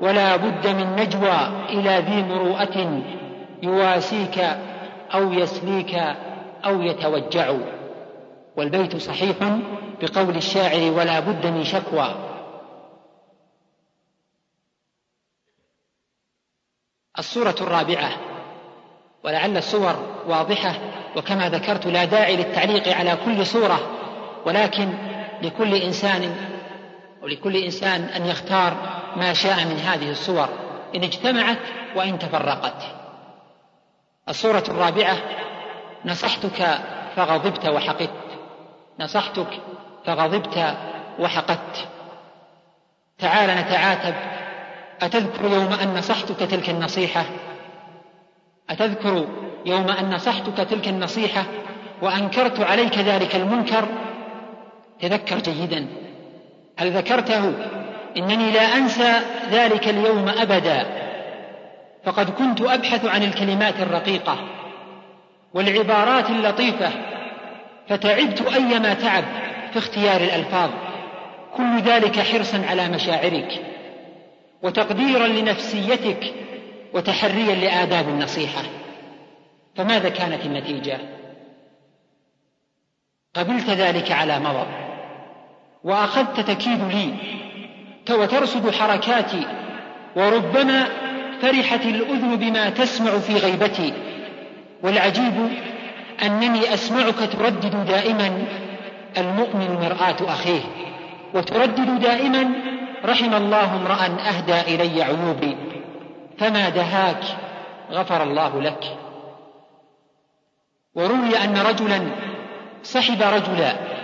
[0.00, 3.02] ولا بد من نجوى إلى ذي مروءة
[3.62, 4.38] يواسيك
[5.14, 5.94] أو يسليك
[6.64, 7.54] أو يتوجع.
[8.56, 9.36] والبيت صحيح
[10.02, 12.14] بقول الشاعر ولا بد من شكوى.
[17.18, 18.10] الصورة الرابعة
[19.24, 20.74] ولعل الصور واضحة
[21.16, 23.80] وكما ذكرت لا داعي للتعليق على كل صورة
[24.46, 24.88] ولكن
[25.42, 26.49] لكل إنسان
[27.22, 28.76] ولكل إنسان أن يختار
[29.16, 30.48] ما شاء من هذه الصور.
[30.94, 31.58] إن اجتمعت
[31.96, 32.82] وإن تفرقت.
[34.28, 35.16] الصورة الرابعة
[36.04, 36.78] نصحتك
[37.16, 38.10] فغضبت وحقدت.
[39.00, 39.60] نصحتك
[40.06, 40.76] فغضبت
[41.18, 41.88] وحقدت.
[43.18, 44.14] تعال نتعاتب.
[45.02, 47.24] أتذكر يوم أن نصحتك تلك النصيحة؟
[48.70, 49.28] أتذكر
[49.66, 51.44] يوم أن نصحتك تلك النصيحة
[52.02, 53.88] وأنكرت عليك ذلك المنكر؟
[55.00, 55.86] تذكر جيدا.
[56.80, 57.54] هل ذكرته؟
[58.16, 60.86] إنني لا أنسى ذلك اليوم أبدا.
[62.04, 64.38] فقد كنت أبحث عن الكلمات الرقيقة
[65.54, 66.90] والعبارات اللطيفة
[67.88, 69.24] فتعبت أيما تعب
[69.72, 70.70] في اختيار الألفاظ.
[71.56, 73.62] كل ذلك حرصا على مشاعرك
[74.62, 76.34] وتقديرا لنفسيتك
[76.92, 78.62] وتحريا لآداب النصيحة.
[79.76, 80.98] فماذا كانت النتيجة؟
[83.34, 84.89] قبلت ذلك على مضض
[85.84, 87.14] وأخذت تكيد لي.
[88.10, 89.46] وترصد حركاتي
[90.16, 90.86] وربما
[91.42, 93.92] فرحت الأذن بما تسمع في غيبتي.
[94.82, 95.48] والعجيب
[96.22, 98.44] أنني أسمعك تردد دائما
[99.18, 100.60] المؤمن مرآة أخيه.
[101.34, 102.50] وتردد دائما
[103.04, 105.56] رحم الله امرأ أهدى إلي عيوبي.
[106.38, 107.24] فما دهاك
[107.90, 108.96] غفر الله لك.
[110.94, 112.00] وروي أن رجلا
[112.82, 113.99] صحب رجلا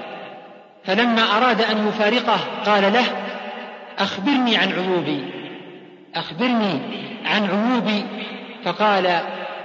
[0.86, 3.04] فلما أراد أن يفارقه قال له
[3.98, 5.24] أخبرني عن عيوبي.
[6.14, 6.80] أخبرني
[7.24, 8.04] عن عيوبي.
[8.64, 9.20] فقال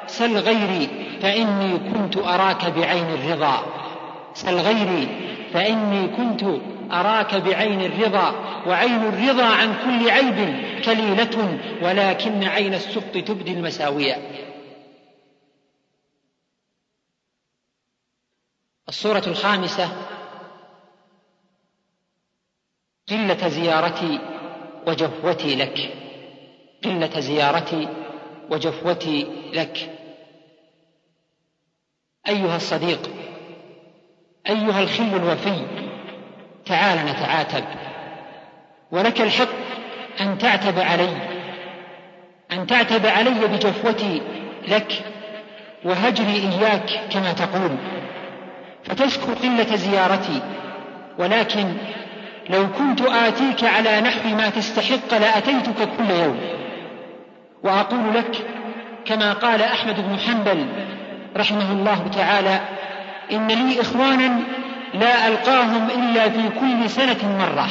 [0.08, 0.90] سل غيري
[1.22, 3.66] فإني كنت أراك بعين الرضا.
[4.34, 5.08] سل غيري
[5.54, 6.44] فإني كنت
[6.92, 8.52] أراك بعين الرضا.
[8.68, 14.18] وعين الرضا عن كل عيب كليلة ولكن عين السخط تبدي المساوية
[18.90, 19.90] الصورة الخامسة
[23.12, 24.20] قلة زيارتي
[24.88, 25.90] وجفوتي لك.
[26.84, 27.88] قلة زيارتي
[28.50, 29.90] وجفوتي لك.
[32.28, 33.10] أيها الصديق
[34.50, 35.66] أيها الخل الوفي
[36.66, 37.64] تعال نتعاتب.
[38.92, 39.50] ولك الحق
[40.22, 41.18] أن تعتب علي
[42.52, 44.22] أن تعتب علي بجفوتي
[44.68, 45.06] لك.
[45.86, 47.78] وهجري إياك كما تقول.
[48.84, 50.42] فتشكو قلة زيارتي
[51.20, 51.74] ولكن
[52.50, 56.40] لو كنت آتيك على نحو ما تستحق لأتيتك كل يوم.
[57.64, 58.46] وأقول لك
[59.06, 60.66] كما قال أحمد بن حنبل
[61.38, 62.60] رحمه الله تعالى
[63.32, 64.40] إن لي إخوانا
[64.94, 67.68] لا ألقاهم إلا في كل سنة مرة.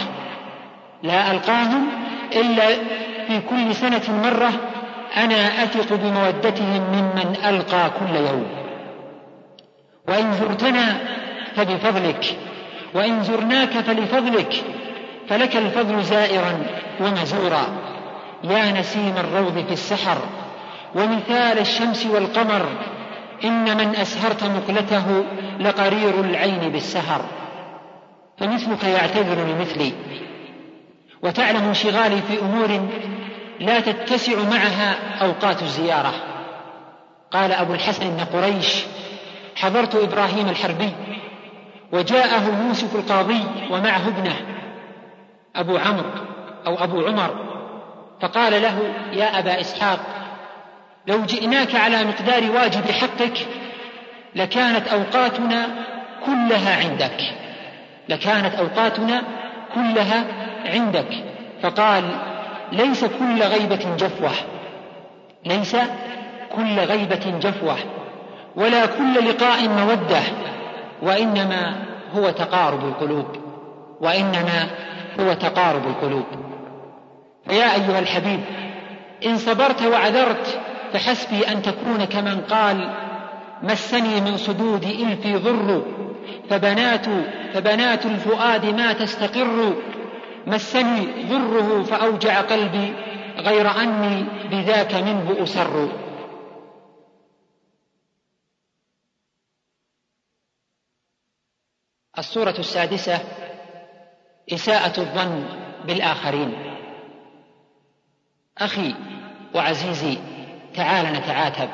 [1.03, 1.89] لا ألقاهم
[2.37, 2.67] إلا
[3.29, 4.53] في كل سنة مرة
[5.17, 8.47] أنا أثق بمودتهم ممن ألقى كل يوم.
[10.09, 10.99] وإن زرتنا
[11.57, 12.37] فبفضلك.
[12.95, 14.65] وإن زرناك فلفضلك
[15.29, 16.67] فلك الفضل زائرا
[17.01, 17.67] ومزورا.
[18.45, 20.19] يا نسيم الروض في السحر
[20.95, 22.67] ومثال الشمس والقمر
[23.45, 25.25] إن من أسهرت مقلته
[25.61, 27.25] لقرير العين بالسهر.
[28.39, 29.93] فمثلك يعتذر لمثلي.
[31.23, 32.89] وتعلم انشغالي في أمور
[33.61, 36.13] لا تتسع معها أوقات الزيارة.
[37.31, 38.85] قال أبو الحسن بن قريش
[39.57, 40.91] حضرت إبراهيم الحربي
[41.93, 44.37] وجاءه يوسف القاضي ومعه ابنه
[45.57, 46.11] أبو عمرو
[46.67, 47.51] أو أبو عمر
[48.21, 50.01] فقال له يا أبا إسحاق
[51.07, 53.47] لو جئناك على مقدار واجب حقك
[54.35, 55.67] لكانت أوقاتنا
[56.27, 57.21] كلها عندك
[58.09, 59.23] لكانت أوقاتنا
[59.75, 60.25] كلها
[60.65, 61.25] عندك.
[61.63, 62.05] فقال
[62.73, 64.31] ليس كل غيبة جفوة
[65.47, 65.77] ليس
[66.57, 67.77] كل غيبة جفوة
[68.57, 70.21] ولا كل لقاء مودة
[71.03, 71.77] وإنما
[72.15, 73.27] هو تقارب القلوب.
[74.01, 74.67] وإنما
[75.21, 76.27] هو تقارب القلوب.
[77.49, 78.41] فيا أيها الحبيب
[79.27, 80.61] إن صبرت وعذرت
[80.93, 82.91] فحسبي أن تكون كمن قال
[83.63, 85.83] مسني من صدود إلفي ضر
[86.51, 87.07] فبنات
[87.55, 89.75] فبنات الفؤاد ما تستقر.
[90.47, 92.93] مسني ضره فأوجع قلبي
[93.39, 95.89] غير أني بذاك منه أسر.
[102.19, 103.19] الصورة السادسة
[104.53, 105.45] إساءة الظن
[105.87, 106.53] بالآخرين.
[108.59, 108.95] أخي
[109.55, 110.19] وعزيزي
[110.75, 111.69] تعال نتعاتب.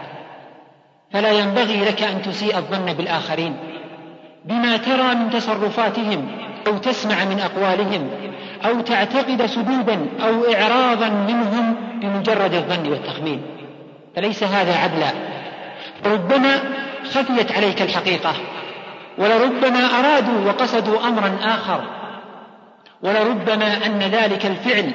[1.13, 3.57] فلا ينبغي لك أن تسيء الظن بالآخرين.
[4.45, 8.11] بما ترى من تصرفاتهم أو تسمع من أقوالهم
[8.65, 13.43] أو تعتقد سدودا أو إعراضا منهم بمجرد الظن والتخمين.
[14.17, 15.13] فليس هذا عدلا.
[16.05, 16.61] ربما
[17.05, 18.35] خفيت عليك الحقيقة.
[19.19, 21.85] ولربما أرادوا وقصدوا أمرا آخر.
[23.03, 24.93] ولربما أن ذلك الفعل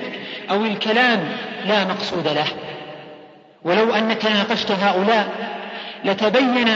[0.52, 1.20] أو الكلام
[1.66, 2.46] لا مقصود له.
[3.64, 5.28] ولو أنك ناقشت هؤلاء
[6.06, 6.68] لتبين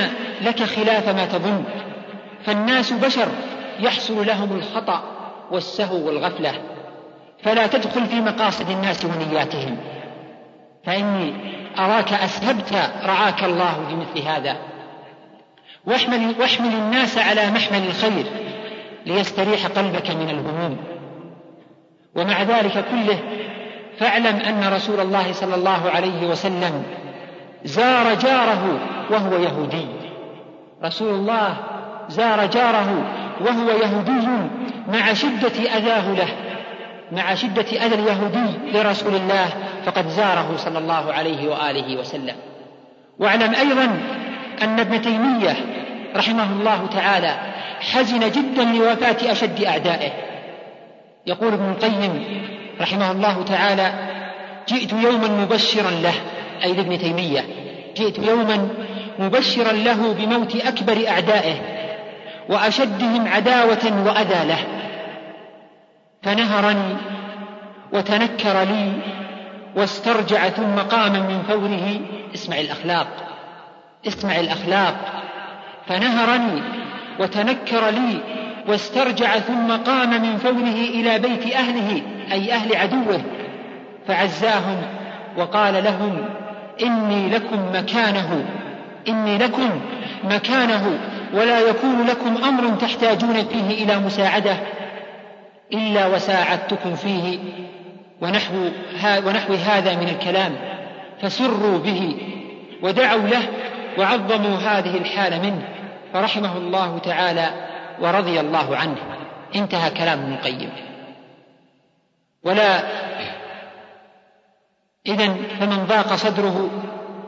[0.42, 1.64] لك خلاف ما تظن.
[2.46, 3.28] فالناس بشر
[3.80, 5.04] يحصل لهم الخطأ
[5.52, 6.54] والسهو والغفلة.
[7.44, 9.78] فلا تدخل في مقاصد الناس ونياتهم.
[10.86, 11.34] فإني
[11.80, 14.58] أراك أسهبت رعاك الله في مثل هذا.
[15.88, 18.26] واحمل, واحمل الناس على محمل الخير
[19.06, 20.78] ليستريح قلبك من الهموم.
[22.16, 23.20] ومع ذلك كله
[24.00, 26.84] فاعلم أن رسول الله صلى الله عليه وسلم
[27.66, 28.80] زار جاره
[29.10, 29.86] وهو يهودي.
[30.84, 31.58] رسول الله
[32.10, 33.06] زار جاره
[33.42, 34.28] وهو يهودي
[34.88, 36.28] مع شدة أذاه له
[37.12, 39.48] مع شدة أذى اليهودي لرسول الله
[39.86, 42.36] فقد زاره صلى الله عليه وآله وسلم.
[43.20, 43.98] واعلم أيضا
[44.64, 45.56] أن ابن تيمية
[46.16, 47.36] رحمه الله تعالى
[47.80, 50.12] حزن جدا لوفاة أشد أعدائه.
[51.28, 52.24] يقول ابن القيم
[52.82, 53.94] رحمه الله تعالى
[54.70, 56.14] جئت يوما مبشرا له
[56.64, 57.46] أي لابن تيمية.
[57.98, 58.70] جئت يوما
[59.20, 61.56] مبشرا له بموت أكبر أعدائه
[62.50, 64.60] وأشدهم عداوة وأذى له.
[66.24, 66.96] فنهرني
[67.94, 68.92] وتنكر لي
[69.76, 72.00] واسترجع ثم قام من فوره
[72.34, 73.08] اسمع الأخلاق.
[74.08, 74.96] اسمع الأخلاق
[75.88, 76.62] فنهرني
[77.20, 78.20] وتنكر لي
[78.68, 82.02] واسترجع ثم قام من فوره إلى بيت أهله
[82.32, 83.22] أي أهل عدوه.
[84.08, 84.82] فعزاهم
[85.38, 86.26] وقال لهم
[86.82, 88.46] إني لكم مكانه
[89.08, 89.70] إني لكم
[90.24, 91.00] مكانه
[91.34, 94.58] ولا يكون لكم أمر تحتاجون فيه إلى مساعدة
[95.74, 97.40] إلا وساعدتكم فيه
[98.22, 98.56] ونحو,
[99.26, 100.52] ونحو هذا من الكلام.
[101.22, 102.18] فسروا به
[102.82, 103.48] ودعوا له
[103.98, 105.68] وعظموا هذه الحال منه
[106.14, 107.50] فرحمه الله تعالى
[108.00, 108.98] ورضي الله عنه.
[109.56, 110.70] انتهى كلام ابن القيم.
[112.44, 112.80] ولا
[115.08, 116.70] إذا فمن ضاق صدره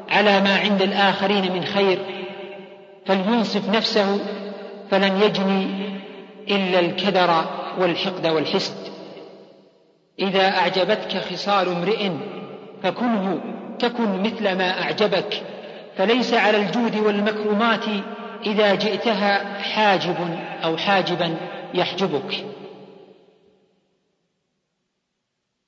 [0.10, 2.00] على ما عند الآخرين من خير
[3.06, 4.20] فلينصف نفسه
[4.92, 5.68] فلن يجني
[6.50, 7.46] إلا الكدر
[7.78, 8.88] والحقد والحسد.
[10.20, 12.12] إذا أعجبتك خصال امرئ
[12.84, 13.40] فكنه
[13.80, 15.44] تكن مثل ما أعجبك.
[15.98, 17.86] فليس على الجود والمكرمات
[18.46, 21.38] إذا جئتها حاجب أو حاجبا
[21.74, 22.46] يحجبك.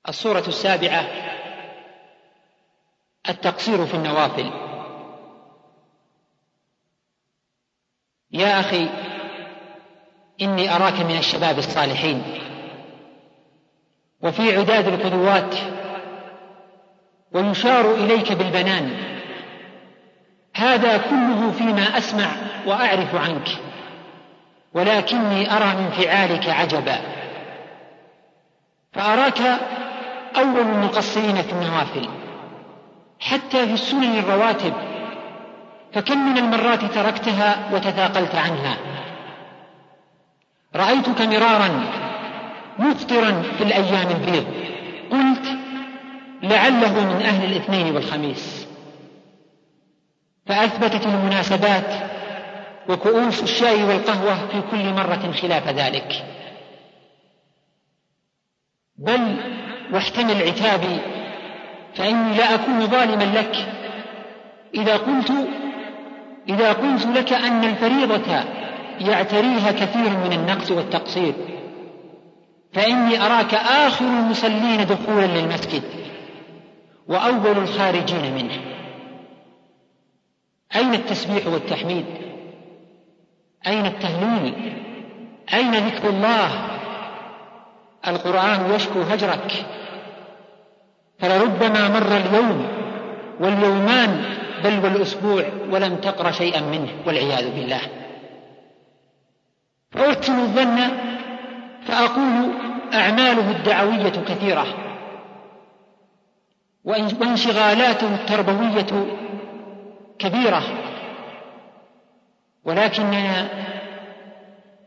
[0.09, 1.05] الصورة السابعة
[3.29, 4.51] التقصير في النوافل.
[8.31, 8.89] يا أخي
[10.41, 12.23] إني أراك من الشباب الصالحين.
[14.21, 15.55] وفي عداد القدوات
[17.31, 19.18] ويشار إليك بالبنان.
[20.55, 22.27] هذا كله فيما أسمع
[22.65, 23.47] وأعرف عنك
[24.73, 26.99] ولكني أرى من فعالك عجبا.
[28.93, 29.41] فأراك
[30.37, 32.09] أول المقصرين في النوافل
[33.19, 34.73] حتى في السنن الرواتب
[35.93, 38.77] فكم من المرات تركتها وتثاقلت عنها.
[40.75, 41.83] رأيتك مرارا
[42.79, 44.45] مفطرا في الأيام البيض.
[45.11, 45.57] قلت
[46.43, 48.58] لعله من أهل الاثنين والخميس.
[50.49, 52.09] فأثبتت المناسبات
[52.89, 56.25] وكؤوس الشاي والقهوة في كل مرة خلاف ذلك.
[58.97, 59.35] بل
[59.93, 60.97] واحتمل عتابي
[61.95, 63.55] فإني لا أكون ظالما لك.
[64.75, 65.33] إذا قلت
[66.49, 68.43] إذا قلت لك أن الفريضة
[68.99, 71.33] يعتريها كثير من النقص والتقصير
[72.73, 75.83] فإني أراك آخر المصلين دخولا للمسجد
[77.07, 78.78] وأول الخارجين منه.
[80.75, 82.05] أين التسبيح والتحميد؟
[83.67, 84.53] أين التهليل
[85.53, 86.49] أين ذكر الله؟
[88.07, 89.65] القرآن يشكو هجرك.
[91.19, 92.67] فلربما مر اليوم
[93.39, 94.23] واليومان
[94.63, 97.81] بل والأسبوع ولم تقرأ شيئا منه والعياذ بالله.
[99.91, 100.77] فأحسن الظن
[101.85, 102.51] فأقول
[102.93, 104.65] أعماله الدعوية كثيرة.
[106.85, 109.05] وانشغالاته التربوية
[110.19, 110.63] كبيرة.
[112.63, 113.49] ولكننا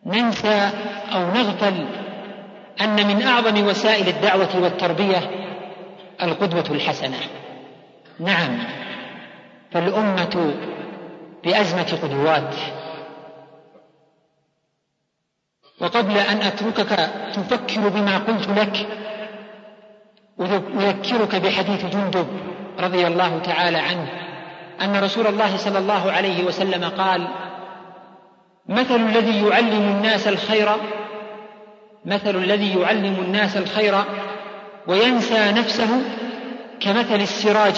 [0.07, 0.70] ننسى
[1.14, 1.87] أو نغفل
[2.80, 5.30] أن من أعظم وسائل الدعوة والتربية
[6.22, 7.18] القدوة الحسنة.
[8.20, 8.59] نعم
[9.72, 10.55] فالأمة
[11.45, 12.55] بأزمة قدوات.
[15.80, 18.87] وقبل أن أتركك تفكر بما قلت لك
[20.41, 22.26] أذكرك بحديث جندب
[22.78, 24.32] رضي الله تعالى عنه.
[24.81, 27.29] أن رسول الله صلى الله عليه وسلم قال
[28.68, 30.68] مثل الذي يعلم الناس الخير
[32.05, 33.95] مثل الذي يعلم الناس الخير
[34.87, 35.89] وينسى نفسه
[36.81, 37.75] كمثل السراج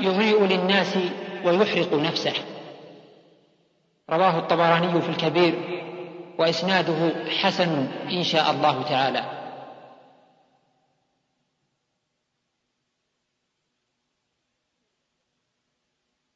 [0.00, 0.98] يضيء للناس
[1.44, 2.32] ويحرق نفسه.
[4.10, 5.54] رواه الطبراني في الكبير
[6.38, 9.35] وإسناده حسن إن شاء الله تعالى.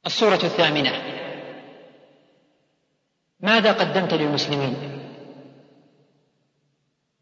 [0.07, 0.93] الصورة الثامنة.
[3.41, 4.77] ماذا قدمت للمسلمين؟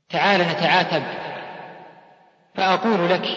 [0.08, 1.02] تعال نتعاتب.
[2.54, 3.28] فأقول لك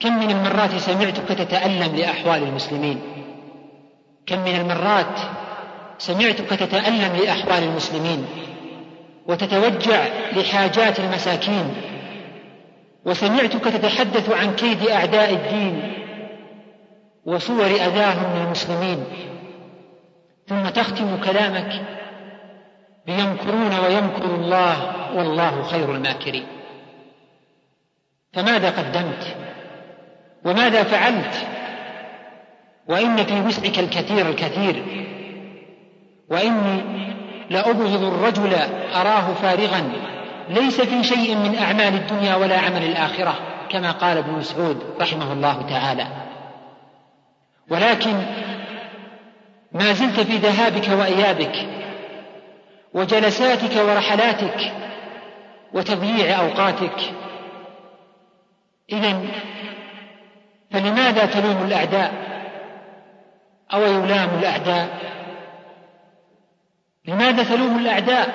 [0.00, 3.00] كم من المرات سمعتك تتألم لأحوال المسلمين؟
[4.26, 5.18] كم من المرات
[5.98, 8.26] سمعتك تتألم لأحوال المسلمين؟
[9.26, 11.74] وتتوجع لحاجات المساكين؟
[13.04, 15.99] وسمعتك تتحدث عن كيد أعداء الدين؟
[17.30, 19.04] وصور أذاهم للمسلمين
[20.46, 21.82] ثم تختم كلامك
[23.06, 24.76] بيمكرون ويمكر الله
[25.14, 26.46] والله خير الماكرين.
[28.32, 29.36] فماذا قدمت؟
[30.44, 31.34] وماذا فعلت؟
[32.88, 34.84] وإن في وسعك الكثير الكثير.
[36.30, 36.82] وإني
[37.50, 38.54] لأبغض الرجل
[38.94, 39.92] أراه فارغا.
[40.48, 43.34] ليس في شيء من أعمال الدنيا ولا عمل الآخرة
[43.68, 46.29] كما قال ابن مسعود رحمه الله تعالى.
[47.70, 48.14] ولكن
[49.72, 51.66] ما زلت في ذهابك وإيابك
[52.94, 54.72] وجلساتك ورحلاتك
[55.72, 57.12] وتضييع أوقاتك.
[58.92, 59.22] إذا
[60.70, 62.12] فلماذا تلوم الأعداء
[63.72, 64.88] أو يلام الأعداء؟
[67.08, 68.34] لماذا تلوم الأعداء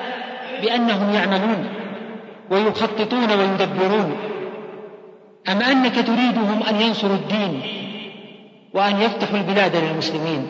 [0.61, 1.69] بأنهم يعملون
[2.49, 4.17] ويخططون ويدبرون؟
[5.49, 7.61] أم أنك تريدهم أن ينصروا الدين؟
[8.75, 10.47] وأن يفتحوا البلاد للمسلمين.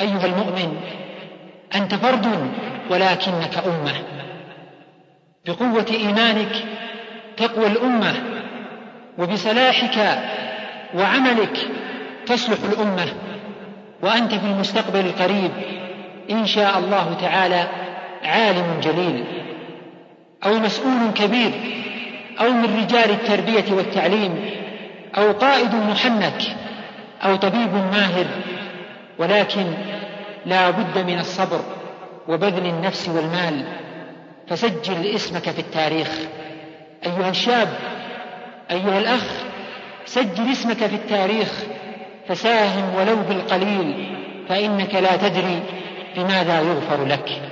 [0.00, 0.76] أيها المؤمن
[1.74, 2.26] أنت فرد
[2.90, 3.94] ولكنك أمة.
[5.46, 6.64] بقوة إيمانك
[7.36, 8.14] تقوى الأمة
[9.18, 10.18] وبصلاحك
[10.94, 11.68] وعملك
[12.26, 13.06] تصلح الأمة.
[14.02, 15.50] وأنت في المستقبل القريب
[16.30, 17.66] إن شاء الله تعالى
[18.24, 19.24] عالم جليل
[20.44, 21.50] أو مسؤول كبير
[22.40, 24.50] أو من رجال التربية والتعليم.
[25.16, 26.42] أو قائد محنك
[27.22, 28.26] أو طبيب ماهر
[29.18, 29.74] ولكن
[30.46, 31.60] لا بد من الصبر
[32.28, 33.64] وبذل النفس والمال.
[34.48, 36.18] فسجل اسمك في التاريخ.
[37.06, 37.68] أيها الشاب
[38.70, 39.24] أيها الأخ
[40.04, 41.64] سجل اسمك في التاريخ.
[42.28, 44.16] فساهم ولو بالقليل
[44.48, 45.62] فإنك لا تدري
[46.16, 47.42] بماذا يغفر لك.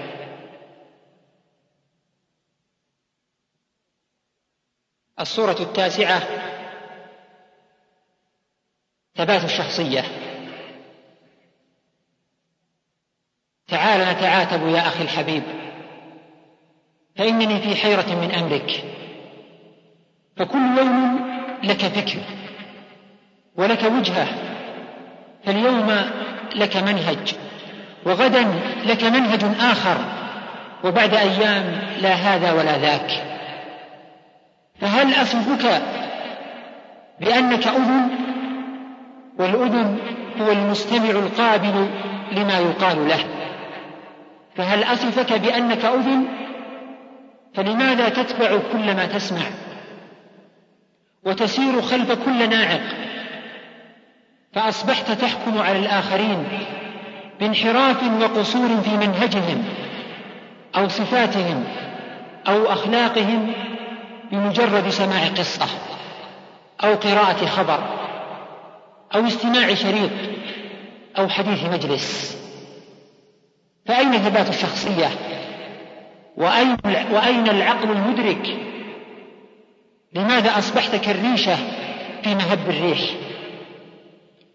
[5.21, 6.23] الصورة التاسعة
[9.19, 10.05] ثبات الشخصية.
[13.69, 15.43] تعال نتعاتب يا أخي الحبيب.
[17.16, 18.85] فإنني في حيرة من أمرك.
[20.37, 21.31] فكل يوم
[21.62, 22.19] لك فكر
[23.57, 24.27] ولك وجهة.
[25.45, 26.11] فاليوم
[26.55, 27.35] لك منهج
[28.07, 28.47] وغدا
[28.85, 29.99] لك منهج آخر.
[30.85, 33.11] وبعد أيام لا هذا ولا ذاك.
[34.81, 35.83] فهل أصفك
[37.21, 38.28] بأنك أذن؟
[39.39, 39.99] والأذن
[40.41, 41.89] هو المستمع القابل
[42.32, 43.24] لما يقال له.
[44.57, 46.24] فهل أصفك بأنك أذن؟
[47.55, 49.43] فلماذا تتبع كل ما تسمع؟
[51.24, 52.80] وتسير خلف كل ناعق.
[54.53, 56.45] فأصبحت تحكم على الآخرين
[57.41, 59.64] بانحراف وقصور في منهجهم
[60.76, 61.64] أو صفاتهم
[62.49, 63.53] أو أخلاقهم
[64.32, 65.66] بمجرد سماع قصة
[66.84, 68.08] أو قراءة خبر.
[69.15, 70.11] أو استماع شريط
[71.19, 72.39] أو حديث مجلس.
[73.87, 75.09] فأين ثبات الشخصية؟
[76.37, 76.77] وأين,
[77.13, 78.57] وأين العقل المدرك؟
[80.13, 81.57] لماذا أصبحت كالريشة
[82.23, 83.01] في مهب الريح؟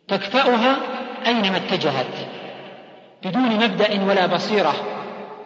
[0.07, 0.77] تكفأها
[1.25, 2.27] أينما اتجهت
[3.23, 4.75] بدون مبدأ ولا بصيرة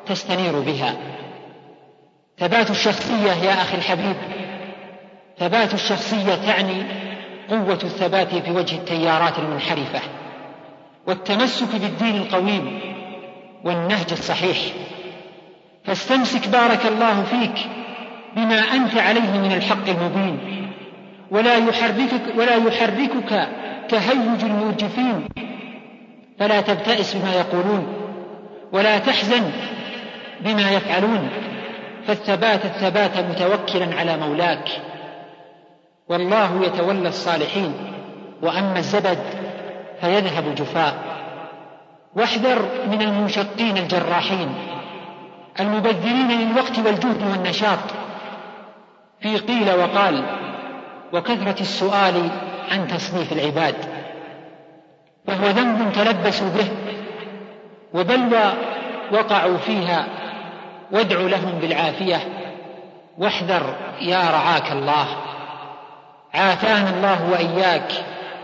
[0.06, 0.96] تستنير بها.
[2.40, 4.16] ثبات الشخصية يا أخي الحبيب
[5.40, 7.07] ثبات الشخصية تعني
[7.50, 10.02] قوة الثبات في وجه التيارات المنحرفة
[11.08, 12.80] والتمسك بالدين القويم
[13.64, 14.58] والنهج الصحيح.
[15.86, 17.68] فاستمسك بارك الله فيك
[18.36, 20.68] بما أنت عليه من الحق المبين.
[21.32, 23.48] ولا يحركك ولا يحركك
[23.90, 25.28] تهيج المرجفين
[26.40, 27.94] فلا تبتئس بما يقولون.
[28.74, 29.52] ولا تحزن
[30.42, 31.30] بما يفعلون.
[32.08, 34.70] فالثبات الثبات متوكلا على مولاك.
[36.10, 37.74] والله يتولى الصالحين.
[38.42, 39.20] وأما الزبد
[40.02, 40.94] فيذهب جفاء
[42.16, 44.56] واحذر من المنشقين الجراحين
[45.60, 47.80] المبذرين للوقت والجهد والنشاط.
[49.22, 50.24] في قيل وقال
[51.14, 52.30] وكثرة السؤال
[52.72, 53.76] عن تصنيف العباد.
[55.28, 56.68] وهو ذنب تلبسوا به
[57.94, 58.54] وبلوى
[59.12, 60.06] وقعوا فيها
[60.92, 62.20] وادع لهم بالعافية.
[63.18, 65.08] واحذر يا رعاك الله.
[66.38, 67.92] عافانا الله وإياك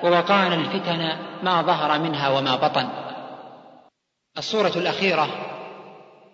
[0.03, 2.89] ووقانا الفتن ما ظهر منها وما بطن.
[4.37, 5.27] الصورة الأخيرة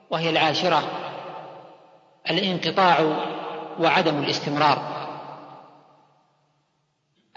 [0.10, 0.84] وهي العاشرة
[2.30, 3.00] الانقطاع
[3.80, 5.08] وعدم الاستمرار.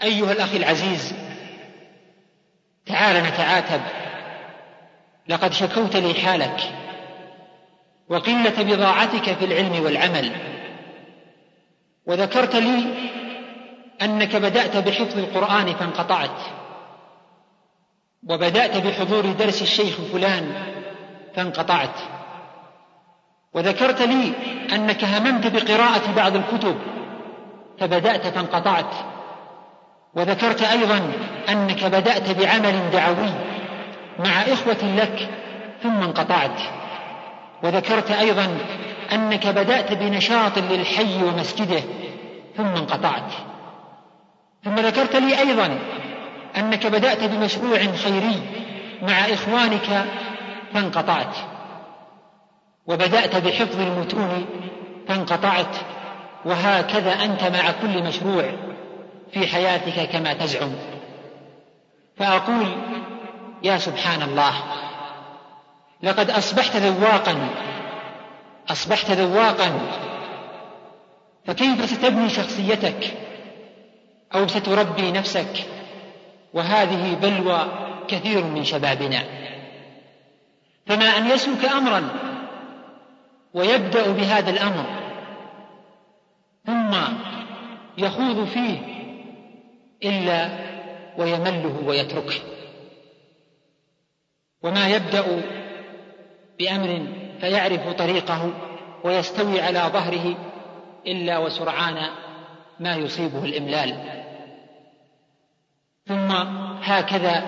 [0.03, 1.13] أيها الأخ العزيز
[2.85, 3.81] تعال نتعاتب.
[5.27, 6.61] لقد شكوت لي حالك
[8.09, 10.31] وقلة بضاعتك في العلم والعمل
[12.05, 12.85] وذكرت لي
[14.01, 16.39] أنك بدأت بحفظ القرآن فانقطعت.
[18.29, 20.53] وبدأت بحضور درس الشيخ فلان
[21.35, 21.99] فانقطعت.
[23.53, 24.33] وذكرت لي
[24.73, 26.75] أنك هممت بقراءة بعض الكتب
[27.79, 28.95] فبدأت فانقطعت.
[30.15, 31.11] وذكرت أيضا
[31.49, 33.29] أنك بدأت بعمل دعوي
[34.19, 35.29] مع إخوة لك
[35.83, 36.61] ثم انقطعت.
[37.63, 38.57] وذكرت أيضا
[39.11, 41.83] أنك بدأت بنشاط للحي ومسجده
[42.57, 43.31] ثم انقطعت.
[44.63, 45.79] ثم ذكرت لي أيضا
[46.57, 48.41] أنك بدأت بمشروع خيري
[49.01, 50.05] مع إخوانك
[50.73, 51.35] فانقطعت
[52.87, 54.45] وبدأت بحفظ المتون
[55.07, 55.75] فانقطعت
[56.45, 58.51] وهكذا أنت مع كل مشروع
[59.33, 60.71] في حياتك كما تزعم.
[62.17, 62.67] فأقول
[63.63, 64.53] يا سبحان الله
[66.03, 67.49] لقد أصبحت ذواقا
[68.71, 69.79] أصبحت ذواقا
[71.45, 73.13] فكيف ستبني شخصيتك؟
[74.35, 75.65] أو ستربي نفسك
[76.53, 77.67] وهذه بلوى
[78.07, 79.23] كثير من شبابنا.
[80.85, 82.09] فما أن يسلك أمرا
[83.53, 84.85] ويبدأ بهذا الأمر
[86.65, 86.95] ثم
[87.97, 88.77] يخوض فيه
[90.03, 90.49] إلا
[91.17, 92.39] ويمله ويتركه.
[94.63, 95.43] وما يبدأ
[96.59, 97.07] بأمر
[97.39, 98.53] فيعرف طريقه
[99.03, 100.35] ويستوي على ظهره
[101.07, 102.09] إلا وسرعان
[102.79, 104.22] ما يصيبه الإملال.
[106.07, 106.31] ثم
[106.83, 107.43] هكذا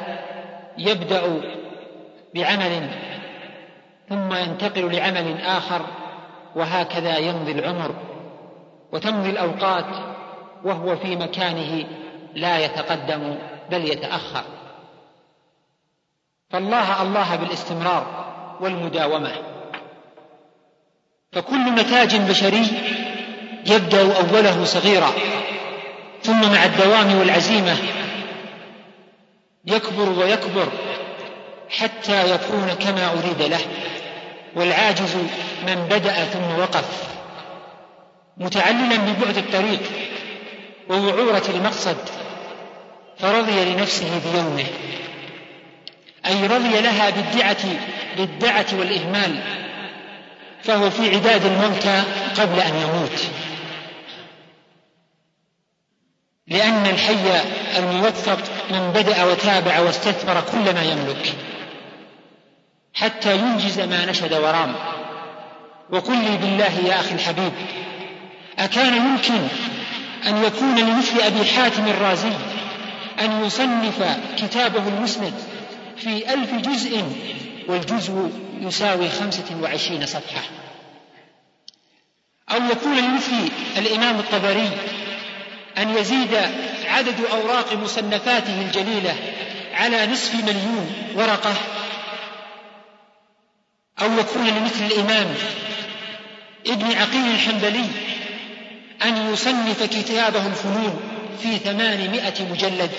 [0.78, 1.41] يبدأ
[2.36, 2.89] بعمل
[4.10, 5.82] ثم ينتقل لعمل آخر
[6.56, 7.95] وهكذا يمضي العمر
[8.91, 9.86] وتمضي الأوقات
[10.64, 11.86] وهو في مكانه
[12.34, 13.38] لا يتقدم
[13.72, 14.43] بل يتأخر.
[16.49, 18.26] فالله الله بالاستمرار
[18.62, 19.32] والمداومة.
[21.32, 22.68] فكل نتاج بشري
[23.66, 25.12] يبدأ أوله صغيرا
[26.22, 27.78] ثم مع الدوام والعزيمة
[29.68, 30.68] يكبر ويكبر
[31.70, 33.61] حتى يكون كما أريد له
[34.55, 35.16] والعاجز
[35.68, 37.16] من بدأ ثم وقف.
[38.38, 39.82] متعللا ببعد الطريق
[40.89, 41.97] ووعورة المقصد
[43.20, 44.66] فرضي لنفسه بيومه.
[46.26, 47.66] أي رضي لها بالدعة
[48.18, 49.39] بالدعة والإهمال
[50.63, 52.03] فهو في عداد الموتى
[52.38, 53.30] قبل أن يموت.
[56.47, 57.41] لأن الحي
[57.78, 58.39] الموفق
[58.70, 61.34] من بدأ وتابع واستثمر كل ما يملك.
[62.93, 64.76] حتى ينجز ما نشد ورام.
[65.89, 67.51] وقل لي بالله يا أخي الحبيب
[68.59, 69.47] أكان يمكن
[70.28, 72.34] أن يكون لمثل أبي حاتم الرازي
[73.22, 75.34] أن يصنف كتابه المسند
[75.97, 77.03] في ألف جزء
[77.68, 80.41] والجزء يساوي خمسة وعشرين صفحة.
[82.51, 84.70] أو يكون لمثل الإمام الطبري
[85.78, 86.34] أن يزيد
[86.88, 89.15] عدد أوراق مصنفاته الجليلة
[89.73, 91.53] على نصف مليون ورقة
[94.01, 95.36] أو يكون لمثل الإمام
[96.67, 97.86] ابن عقيل الحنبلي
[99.05, 100.99] أن يصنف كتابه الفنون
[101.41, 102.91] في ثمانمائة مجلد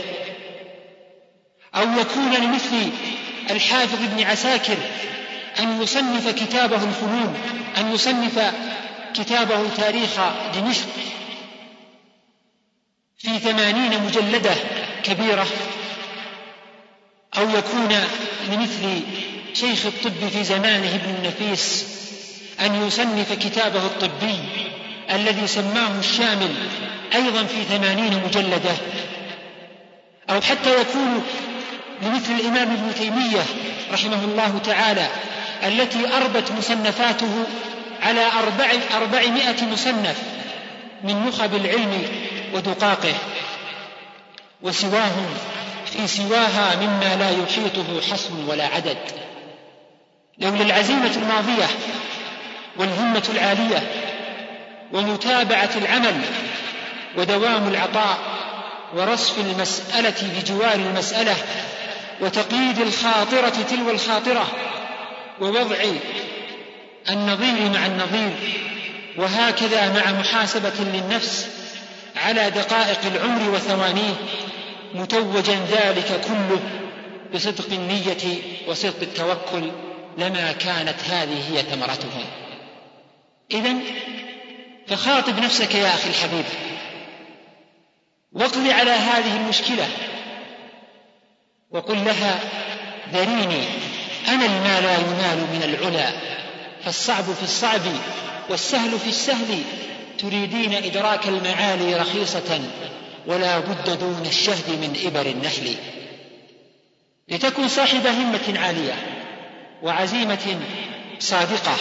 [1.76, 2.90] أو يكون لمثل
[3.50, 4.76] الحافظ ابن عساكر
[5.58, 7.34] أن يصنف كتابه الفنون
[7.78, 8.54] أن يصنف
[9.14, 10.20] كتابه تاريخ
[10.54, 10.86] دمشق
[13.18, 14.54] في ثمانين مجلدة
[15.02, 15.46] كبيرة
[17.38, 17.88] أو يكون
[18.48, 19.00] لمثل
[19.54, 21.84] شيخ الطب في زمانه ابن النفيس
[22.60, 24.38] أن يصنف كتابه الطبي
[25.10, 26.54] الذي سماه الشامل
[27.14, 28.76] أيضا في ثمانين مجلدة
[30.30, 31.24] أو حتى يكون
[32.02, 33.42] لمثل الإمام ابن تيمية
[33.92, 35.06] رحمه الله تعالى
[35.66, 37.46] التي أربت مصنفاته
[38.02, 40.22] على أربع أربعمائة مصنف
[41.04, 42.02] من نخب العلم
[42.56, 43.14] ودقاقه
[44.62, 45.26] وسواهم
[45.92, 48.98] في سواها مما لا يحيطه حصر ولا عدد.
[50.38, 51.66] لولا العزيمة الماضية
[52.76, 53.82] والهمة العالية
[54.92, 56.20] ومتابعة العمل
[57.16, 58.18] ودوام العطاء
[58.94, 61.36] ورصف المسألة بجوار المسألة
[62.20, 64.46] وتقييد الخاطرة تلو الخاطرة
[65.40, 65.76] ووضع
[67.10, 68.32] النظير مع النظير
[69.18, 71.48] وهكذا مع محاسبة للنفس
[72.16, 74.14] على دقائق العمر وثوانيه
[74.94, 76.60] متوجا ذلك كله
[77.34, 79.70] بصدق النية وصدق التوكل
[80.18, 82.24] لما كانت هذه هي ثمرته.
[83.50, 83.74] إذا
[84.86, 86.44] فخاطب نفسك يا أخي الحبيب
[88.32, 89.88] واقض على هذه المشكلة
[91.70, 92.40] وقل لها
[93.12, 93.64] ذريني
[94.28, 96.10] أنا ما لا ينال من العلا
[96.84, 97.80] فالصعب في الصعب
[98.50, 99.62] والسهل في السهل
[100.18, 102.60] تريدين إدراك المعالي رخيصة
[103.26, 105.76] ولا بد دون الشهد من إبر النحل.
[107.28, 108.94] لتكن صاحب همة عالية
[109.82, 110.60] وعزيمة
[111.18, 111.76] صادقة.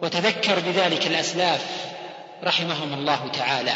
[0.00, 1.66] وتذكر بذلك الأسلاف
[2.44, 3.74] رحمهم الله تعالى.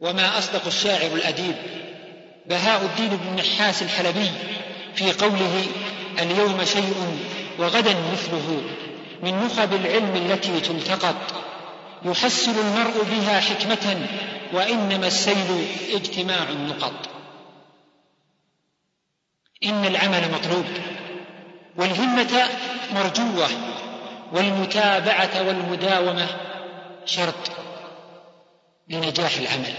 [0.00, 1.54] وما أصدق الشاعر الأديب
[2.46, 4.30] بهاء الدين بن النحاس الحلبي
[4.94, 5.66] في قوله
[6.18, 7.18] اليوم شيء
[7.58, 8.62] وغدا مثله.
[9.22, 11.16] من نخب العلم التي تلتقط.
[12.04, 14.06] يحصل المرء بها حكمة
[14.52, 17.08] وإنما السيل اجتماع النقط.
[19.64, 20.64] إن العمل مطلوب
[21.76, 22.48] والهمة
[22.94, 23.48] مرجوة
[24.32, 26.26] والمتابعة والمداومة
[27.04, 27.50] شرط
[28.88, 29.74] لنجاح العمل.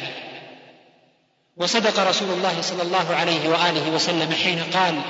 [1.58, 5.02] وصدق رسول الله صلى الله عليه وآله وسلم حين قال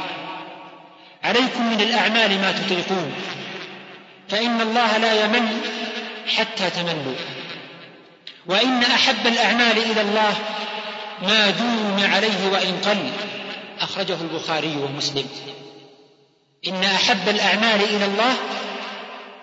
[1.26, 3.14] عليكم من الأعمال ما تطيقون.
[4.30, 5.48] فإن الله لا يمل
[6.28, 7.16] حتى تملوا.
[8.46, 10.34] وإن أحب الأعمال إلى الله
[11.22, 13.12] ما دوم عليه وإن قل.
[13.82, 15.26] أخرجه البخاري ومسلم.
[16.68, 18.34] إن أحب الأعمال إلى الله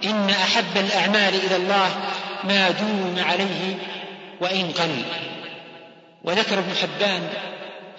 [0.05, 1.91] إن أحب الأعمال إلى الله
[2.45, 3.78] ما دوم عليه
[4.41, 5.03] وإن قل.
[6.24, 7.28] وذكر ابن حبان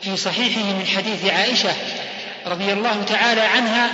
[0.02, 1.74] في صحيحه من حديث عائشة
[2.46, 3.92] رضي الله تعالى عنها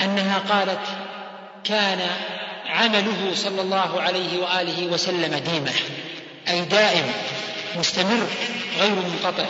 [0.00, 0.80] أنها قالت
[1.64, 2.00] كان
[2.66, 5.72] عمله صلى الله عليه وآله وسلم ديمة
[6.48, 7.12] أي دائم
[7.76, 8.26] مستمر
[8.80, 9.46] غير منقطع.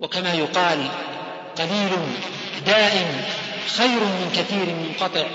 [0.00, 0.88] وكما يقال
[1.58, 1.90] قليل
[2.66, 3.24] دائم
[3.76, 5.26] خير من كثير منقطع.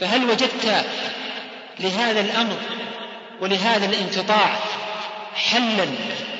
[0.00, 0.84] فهل وجدت
[1.80, 2.56] لهذا الأمر
[3.40, 4.58] ولهذا الانقطاع
[5.34, 5.86] حلا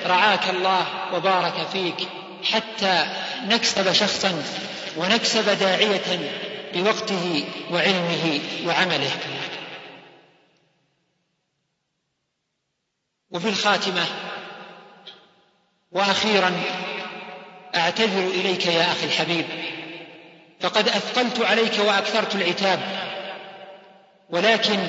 [0.06, 2.08] رعاك الله وبارك فيك
[2.44, 3.06] حتى
[3.44, 4.42] نكسب شخصا
[4.96, 6.30] ونكسب داعية
[6.74, 9.10] بوقته وعلمه وعمله.
[13.30, 14.04] وفي الخاتمة
[15.92, 16.62] وأخيرا
[17.76, 19.46] أعتذر إليك يا أخي الحبيب
[20.60, 22.80] فقد أثقلت عليك وأكثرت العتاب.
[24.30, 24.88] ولكن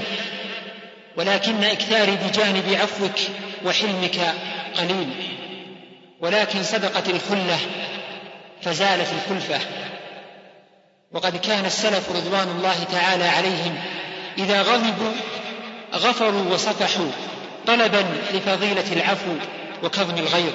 [1.17, 3.19] ولكن إكثاري بجانب عفوك
[3.65, 4.33] وحلمك
[4.77, 5.36] قليل.
[6.21, 7.57] ولكن سبقت الخلة
[8.61, 9.59] فزالت الكلفة
[11.11, 13.75] وقد كان السلف رضوان الله تعالى عليهم
[14.37, 15.11] إذا غضبوا
[15.93, 17.11] غفروا وصفحوا
[17.67, 19.31] طلبا لفضيلة العفو
[19.83, 20.53] وكظم الغيظ.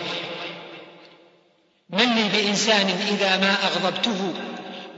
[1.91, 4.35] من لي بإنسان إذا ما أغضبته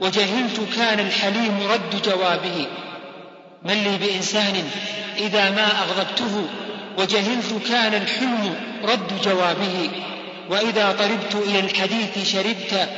[0.01, 2.67] وجهلت كان الحليم رد جوابه؟
[3.63, 4.69] من لي بإنسان
[5.17, 6.47] إذا ما أغضبته
[6.97, 9.89] وجهلت كان الحلم رد جوابه؟
[10.49, 12.89] وإذا طربت إلى الحديث شربت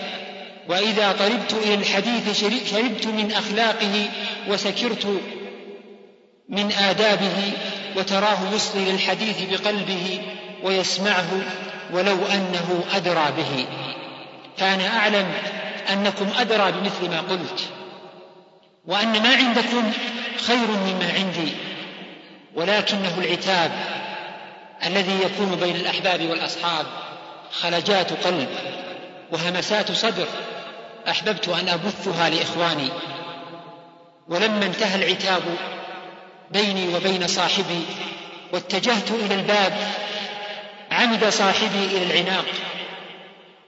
[0.69, 2.39] وإذا طربت إلى الحديث
[2.71, 4.09] شربت من أخلاقه
[4.47, 5.21] وسكرت
[6.49, 7.51] من آدابه
[7.95, 10.21] وتراه يصغي للحديث بقلبه
[10.63, 11.29] ويسمعه
[11.93, 13.65] ولو أنه أدرى به.
[14.57, 15.33] فأنا أعلم
[15.93, 17.69] أنكم أدرى بمثل ما قلت
[18.85, 19.91] وأن ما عندكم
[20.47, 21.51] خير مما عندي
[22.55, 23.71] ولكنه العتاب
[24.85, 26.85] الذي يكون بين الأحباب والأصحاب.
[27.51, 28.47] خلجات قلب
[29.31, 30.27] وهمسات صدر
[31.09, 32.89] أحببت أن أبثها لإخواني.
[34.27, 35.41] ولما انتهى العتاب
[36.51, 37.85] بيني وبين صاحبي
[38.53, 39.73] واتجهت إلى الباب
[40.91, 42.45] عمد صاحبي إلى العناق.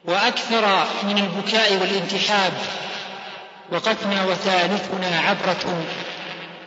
[0.06, 2.54] وأكثر من البكاء والانتحاب
[3.72, 5.84] وقتنا وثالثنا عبرة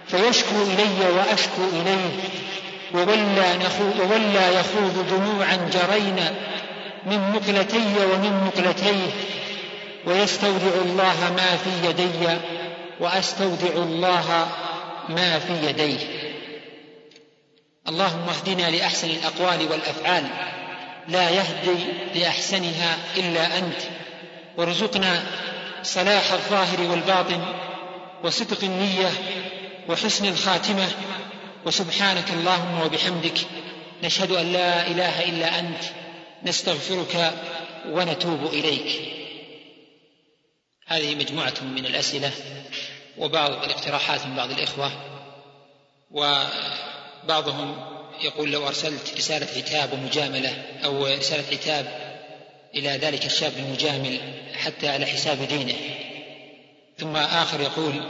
[0.08, 2.10] فيشكو إلي وأشكو إليه.
[2.94, 3.58] وولى,
[4.00, 6.34] وولى يخوض دموعا جرينا
[7.06, 9.10] من مقلتي ومن مقلتيه
[10.06, 12.38] ويستودع الله ما في يدي
[13.00, 14.46] وأستودع الله
[15.08, 15.98] ما في يديه.
[17.88, 20.24] اللهم اهدنا لأحسن الأقوال والأفعال
[21.08, 21.84] لا يهدي
[22.14, 23.80] لأحسنها إلا أنت.
[24.56, 25.22] وارزقنا
[25.82, 27.40] صلاح الظاهر والباطن
[28.24, 29.10] وصدق النية
[29.88, 30.88] وحسن الخاتمة.
[31.66, 33.38] وسبحانك اللهم وبحمدك
[34.02, 36.01] نشهد أن لا إله إلا أنت.
[36.44, 37.32] نستغفرك
[37.86, 39.00] ونتوب إليك.
[40.86, 42.30] هذه مجموعة من الأسئلة
[43.18, 44.92] وبعض الاقتراحات من بعض الإخوة
[46.10, 52.12] وبعضهم يقول لو أرسلت رسالة عتاب ومجاملة أو رسالة عتاب
[52.74, 54.20] إلى ذلك الشاب المجامل
[54.54, 55.74] حتى على حساب دينه.
[56.98, 58.02] ثم آخر يقول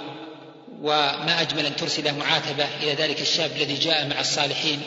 [0.81, 4.83] وما أجمل أن ترسل معاتبة إلى ذلك الشاب الذي جاء مع الصالحين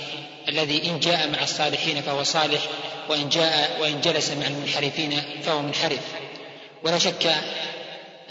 [0.50, 2.62] الذي إن جاء مع الصالحين فهو صالح
[3.10, 6.00] وإن جاء وإن جلس مع المنحرفين فهو منحرف.
[6.84, 7.36] ولا شك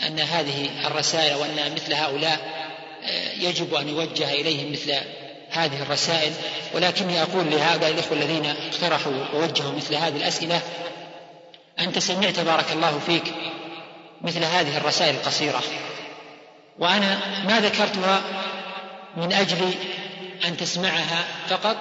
[0.07, 2.65] أن هذه الرسائل وأن مثل هؤلاء
[3.05, 4.95] آه، يجب أن يوجه إليهم مثل
[5.51, 6.33] هذه الرسائل.
[6.75, 10.61] ولكني أقول لهؤلاء الإخوة الذين اقترحوا ووجهوا مثل هذه الأسئلة
[11.79, 13.35] أنت سمعت بارك الله فيك
[14.23, 15.63] مثل هذه الرسائل القصيرة.
[16.79, 18.23] وأنا ما ذكرتها
[19.17, 19.71] من أجل
[20.45, 21.77] أن تسمعها فقط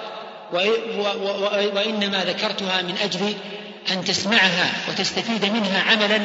[1.74, 3.34] وإنما ذكرتها من أجل
[3.92, 6.20] أن تسمعها وتستفيد منها عملا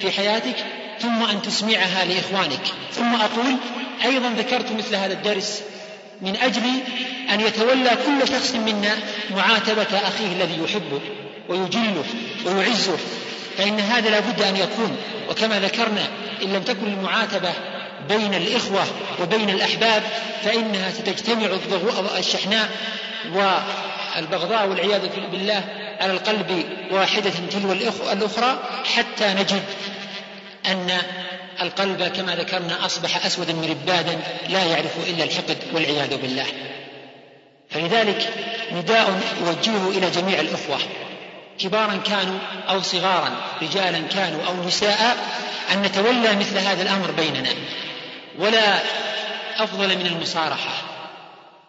[0.00, 0.56] في حياتك
[1.00, 2.60] ثم أن تسمعها لإخوانك.
[2.92, 3.56] ثم أقول
[4.04, 5.62] أيضا ذكرت مثل هذا الدرس
[6.22, 6.62] من أجل
[7.30, 8.96] أن يتولى كل شخص منا
[9.30, 11.00] معاتبة أخيه الذي يحبه
[11.48, 12.04] ويجله
[12.46, 12.98] ويعزه.
[13.58, 14.96] فإن هذا لا بد أن يكون.
[15.30, 16.08] وكما ذكرنا
[16.42, 17.52] إن لم تكن المعاتبة
[18.08, 18.84] بين الإخوة
[19.22, 20.02] وبين الأحباب
[20.44, 21.48] فإنها ستجتمع
[22.18, 22.68] الشحناء
[23.34, 25.64] والبغضاء والعياذ بالله
[26.00, 27.72] على القلب واحدة تلو
[28.12, 28.58] الأخرى
[28.96, 29.62] حتى نجد
[30.66, 30.90] أن
[31.62, 36.46] القلب كما ذكرنا أصبح أسودا مربادا لا يعرف إلا الحقد والعياذ بالله.
[37.70, 38.32] فلذلك
[38.72, 40.78] نداء أوجهه إلى جميع الإخوة
[41.58, 42.38] كبارا كانوا
[42.68, 43.30] أو صغارا
[43.62, 45.16] رجالا كانوا أو نساء
[45.72, 47.50] أن نتولى مثل هذا الأمر بيننا.
[48.38, 48.78] ولا
[49.58, 50.82] أفضل من المصارحة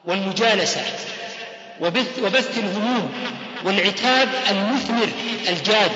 [0.06, 0.82] والمجالسة
[1.82, 3.12] وبث, وبث الهموم
[3.64, 5.10] والعتاب المثمر
[5.50, 5.92] الجاد.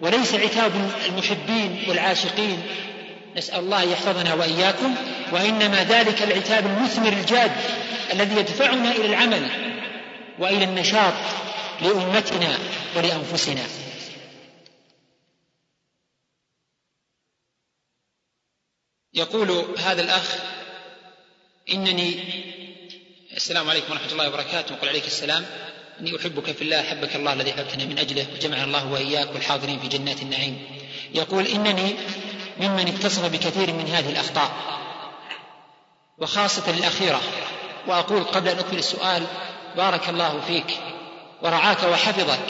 [0.00, 0.72] وليس عتاب
[1.06, 2.62] المحبين والعاشقين.
[3.36, 4.94] نسأل الله يحفظنا وإياكم
[5.32, 7.52] وإنما ذلك العتاب المثمر الجاد
[8.12, 9.48] الذي يدفعنا إلى العمل
[10.38, 11.14] وإلى النشاط
[11.82, 12.58] لأمتنا
[12.96, 13.62] ولأنفسنا.
[19.14, 20.36] يقول هذا الأخ
[21.72, 22.24] إنني
[23.36, 24.74] السلام عليكم ورحمة الله وبركاته.
[24.74, 25.46] وقل عليك السلام.
[26.00, 29.88] إني أحبك في الله أحبك الله الذي أحببتنا من أجله وجمعنا الله وإياك والحاضرين في
[29.88, 30.58] جنات النعيم.
[31.14, 31.94] يقول إنني
[32.60, 34.50] ممن اتصف بكثير من هذه الأخطاء
[36.18, 37.20] وخاصة الأخيرة.
[37.86, 39.26] وأقول قبل أن أكمل السؤال
[39.76, 40.78] بارك الله فيك
[41.42, 42.48] ورعاك وحفظك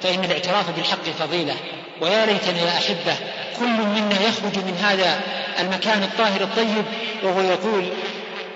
[0.00, 1.56] فإن الاعتراف بالحق فضيلة.
[2.00, 3.16] ويا ليتنا يا أحبة.
[3.58, 5.20] كل منا يخرج من هذا
[5.58, 6.84] المكان الطاهر الطيب
[7.22, 7.88] وهو يقول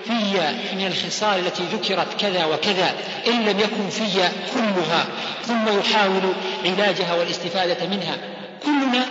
[0.05, 2.95] في من الخصال التي ذكرت كذا وكذا
[3.27, 5.05] إن لم يكن في كلها.
[5.45, 6.33] ثم يحاول
[6.65, 8.17] علاجها والاستفادة منها.
[8.63, 9.05] كلنا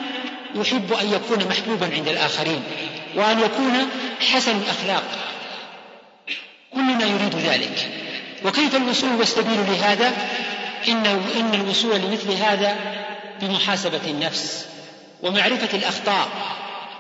[0.55, 2.63] يحب أن يكون محبوبا عند الآخرين
[3.17, 3.89] وأن يكون
[4.33, 5.03] حسن الأخلاق.
[6.75, 7.89] كلنا يريد ذلك.
[8.45, 10.13] وكيف الوصول والسبيل لهذا؟
[10.89, 12.77] إن, إن الوصول لمثل هذا
[13.41, 14.67] بمحاسبة النفس
[15.23, 16.29] ومعرفة الأخطاء.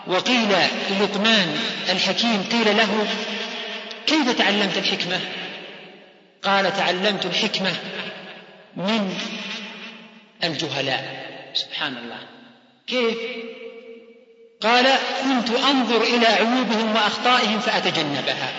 [0.06, 0.48] وقيل
[0.90, 3.06] للقمان الحكيم قيل له
[4.06, 5.20] كيف تعلمت الحكمة؟
[6.42, 7.72] قال تعلمت الحكمة
[8.76, 9.14] من
[10.44, 11.22] الجهلاء.
[11.54, 12.18] سبحان الله.
[12.86, 13.18] كيف؟
[14.62, 14.86] قال
[15.22, 18.52] كنت أنظر إلى عيوبهم وأخطائهم فأتجنبها.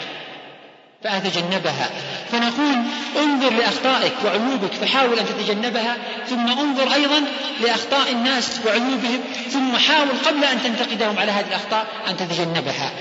[1.03, 1.89] فأتجنبها.
[2.31, 2.75] فنقول
[3.17, 5.97] انظر لأخطائك وعيوبك فحاول أن تتجنبها
[6.29, 7.23] ثم انظر أيضا
[7.61, 9.19] لأخطاء الناس وعيوبهم
[9.49, 12.91] ثم حاول قبل أن تنتقدهم على هذه الأخطاء أن تتجنبها.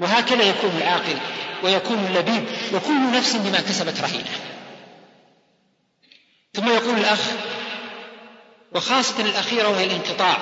[0.00, 1.16] وهكذا يكون العاقل
[1.62, 4.30] ويكون اللبيب وكل نفس بما كسبت رهينة.
[6.54, 7.20] ثم يقول الأخ
[8.74, 10.38] وخاصة الأخيرة وهي الانقطاع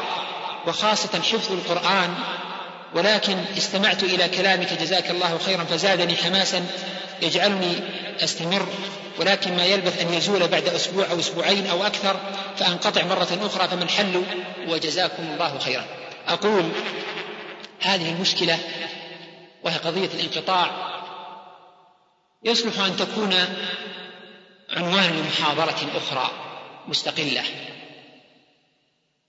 [0.67, 2.15] وخاصة حفظ القرآن
[2.95, 6.67] ولكن استمعت إلى كلامك جزاك الله خيرا فزادني حماسا
[7.23, 7.75] يجعلني
[8.25, 8.67] أستمر
[9.19, 12.17] ولكن ما يلبث أن يزول بعد أسبوع أو أسبوعين أو أكثر
[12.57, 14.23] فأنقطع مرة أخرى فما الحل
[14.69, 15.85] وجزاكم الله خيرا.
[16.29, 16.69] أقول
[17.81, 18.59] هذه المشكلة
[19.65, 20.71] وهي قضية الانقطاع.
[22.45, 23.35] يصلح أن تكون
[24.71, 26.31] عنوان لمحاضرة أخرى
[26.89, 27.43] مستقلة.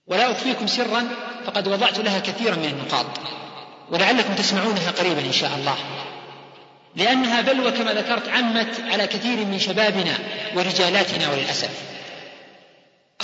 [0.08, 1.10] ولا أخفيكم سرا
[1.46, 3.06] فقد وضعت لها كثيرا من النقاط
[3.90, 5.78] ولعلكم تسمعونها قريبا إن شاء الله.
[6.96, 10.18] لأنها بلوى كما ذكرت عمت على كثير من شبابنا
[10.56, 11.82] ورجالاتنا وللأسف.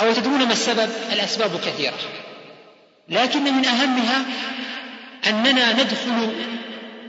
[0.00, 1.98] أو تدرون ما السبب؟ الأسباب كثيرة.
[3.08, 4.24] لكن من أهمها
[5.26, 6.32] أننا ندخل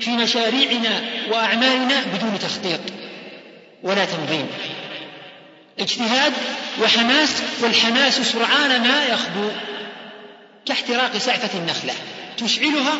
[0.01, 2.79] في مشاريعنا وأعمالنا بدون تخطيط
[3.83, 4.47] ولا تنظيم.
[5.79, 6.33] اجتهاد
[6.81, 9.49] وحماس والحماس سرعان ما يخبو
[10.65, 11.93] كاحتراق سعفة النخلة.
[12.37, 12.93] تشعلها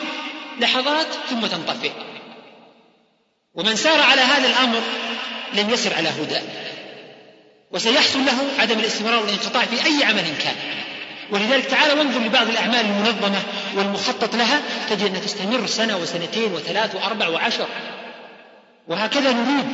[0.60, 1.92] لحظات ثم تنطفئ.
[3.54, 4.82] ومن سار على هذا الأمر
[5.54, 6.40] لم يسر على هدى.
[7.72, 10.56] وسيحصل له عدم الاستمرار والانقطاع في أي عمل كان.
[11.32, 13.42] ولذلك تعال وانظر لبعض الأعمال المنظمة
[13.76, 17.68] والمخطط لها تجد أنها تستمر سنة وسنتين وثلاث وأربع وعشر.
[18.88, 19.68] وهكذا نريد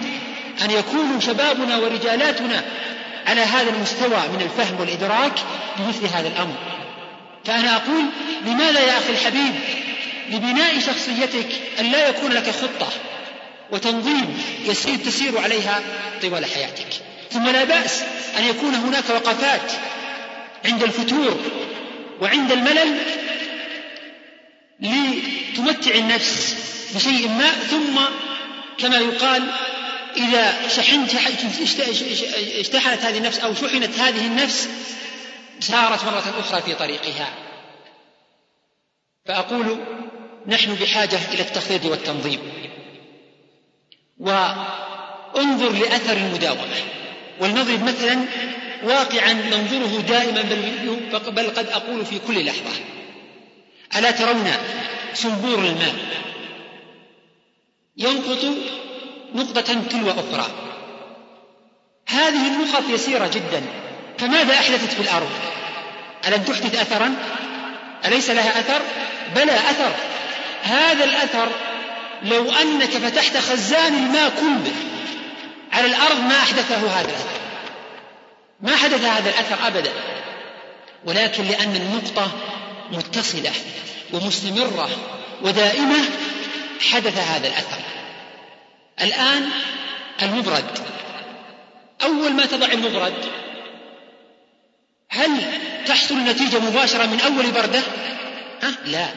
[0.62, 2.64] أن يكون شبابنا ورجالاتنا
[3.28, 5.40] على هذا المستوى من الفهم والإدراك
[5.80, 6.56] لمثل هذا الأمر.
[7.46, 8.06] فأنا أقول
[8.46, 9.56] لماذا يا أخي الحبيب
[10.30, 11.48] لبناء شخصيتك
[11.80, 12.88] أن لا يكون لك خطة
[13.72, 15.80] وتنظيم يسير تسير عليها
[16.22, 16.88] طوال حياتك؟
[17.32, 18.04] ثم لا بأس
[18.38, 19.72] أن يكون هناك وقفات
[20.66, 21.40] عند الفتور
[22.22, 22.98] وعند الملل
[24.80, 26.56] لتمتع النفس
[26.96, 28.00] بشيء ما ثم
[28.78, 29.52] كما يقال
[30.18, 31.16] إذا شحنت
[32.60, 34.70] اشتحنت هذه النفس أو شحنت هذه النفس
[35.60, 37.34] سارت مرة أخرى في طريقها.
[39.26, 39.78] فأقول
[40.48, 42.40] نحن بحاجة إلى التخطيط والتنظيم.
[44.20, 46.82] وانظر لأثر المداومة.
[47.40, 48.26] ولنضرب مثلا
[48.84, 52.72] واقعا ننظره دائما بل, بل قد أقول في كل لحظة.
[53.96, 54.52] ألا ترون
[55.14, 55.96] سنبور الماء
[57.98, 58.58] ينقط
[59.36, 60.48] نقطة تلو أخرى.
[62.08, 63.62] هذه النقط يسيرة جدا.
[64.18, 65.30] فماذا أحدثت في الأرض؟
[66.28, 67.16] ألم تحدث أثرا؟
[68.06, 68.82] أليس لها أثر؟
[69.36, 69.92] بلى أثر.
[70.64, 71.50] هذا الأثر
[72.24, 74.74] لو أنك فتحت خزان الماء كله
[75.74, 77.47] على الأرض ما أحدثه هذا الأثر.
[78.62, 79.92] ما حدث هذا الأثر أبدا.
[81.06, 82.32] ولكن لأن النقطة
[82.92, 83.52] متصلة
[84.14, 84.90] ومستمرة
[85.42, 86.06] ودائمة
[86.92, 87.82] حدث هذا الأثر.
[89.02, 89.50] الآن
[90.22, 90.80] المبرد.
[92.04, 93.26] أول ما تضع المبرد
[95.10, 95.30] هل
[95.88, 97.82] تحصل النتيجة مباشرة من أول بردة؟
[98.62, 99.08] ها؟ لا.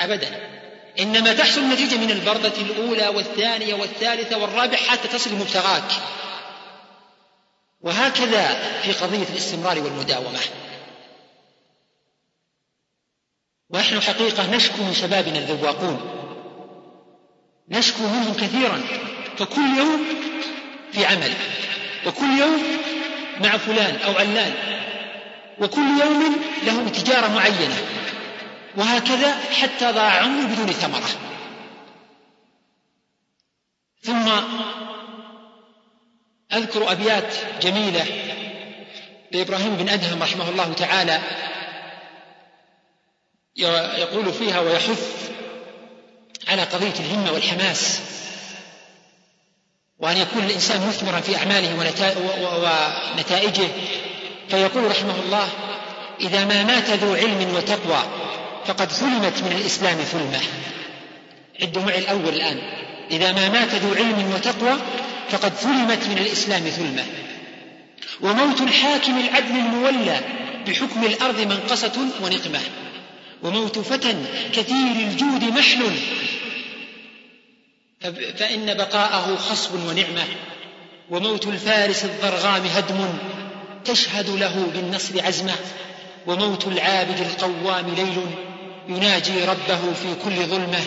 [0.00, 0.28] أبدا.
[1.00, 5.92] إنما تحصل النتيجة من البردة الأولى والثانية والثالثة والرابعة حتى تصل مبتغاك.
[7.80, 10.40] وهكذا في قضية الاستمرار والمداومة.
[13.70, 16.00] ونحن حقيقة نشكو من شبابنا الذواقون.
[17.68, 18.82] نشكو منهم كثيرا.
[19.38, 20.04] فكل يوم
[20.92, 21.34] في عمل.
[22.06, 22.62] وكل يوم
[23.40, 24.54] مع فلان أو علان.
[25.60, 27.76] وكل يوم له تجارة معينة.
[28.76, 31.08] وهكذا حتى ضاع عمره بدون ثمرة.
[34.02, 34.28] ثم
[36.52, 38.06] أذكر أبيات جميلة
[39.32, 41.20] لإبراهيم بن أدهم رحمه الله تعالى
[43.98, 45.30] يقول فيها ويحث
[46.48, 48.00] على قضية الهمة والحماس
[49.98, 51.74] وأن يكون الإنسان مثمرا في أعماله
[53.16, 53.68] ونتائجه
[54.48, 55.48] فيقول رحمه الله
[56.20, 58.02] إذا ما مات ذو علم وتقوى
[58.66, 60.40] فقد ثلمت من الإسلام ثلمة
[61.62, 62.58] عدوا معي الأول الآن.
[63.10, 64.76] إذا ما مات ذو علم وتقوى
[65.30, 67.04] فقد ثلمت من الإسلام ثلمة
[68.20, 70.20] وموت الحاكم العدل المولى
[70.66, 72.60] بحكم الأرض منقصة ونقمة.
[73.42, 74.14] وموت فتى
[74.52, 75.90] كثير الجود محل.
[78.38, 80.24] فإن بقاءه خصب ونعمة.
[81.10, 83.18] وموت الفارس الضرغام هدم
[83.84, 85.54] تشهد له بالنصر عزمة.
[86.26, 88.20] وموت العابد القوام ليل
[88.88, 90.80] يناجي ربه في كل ظلمة.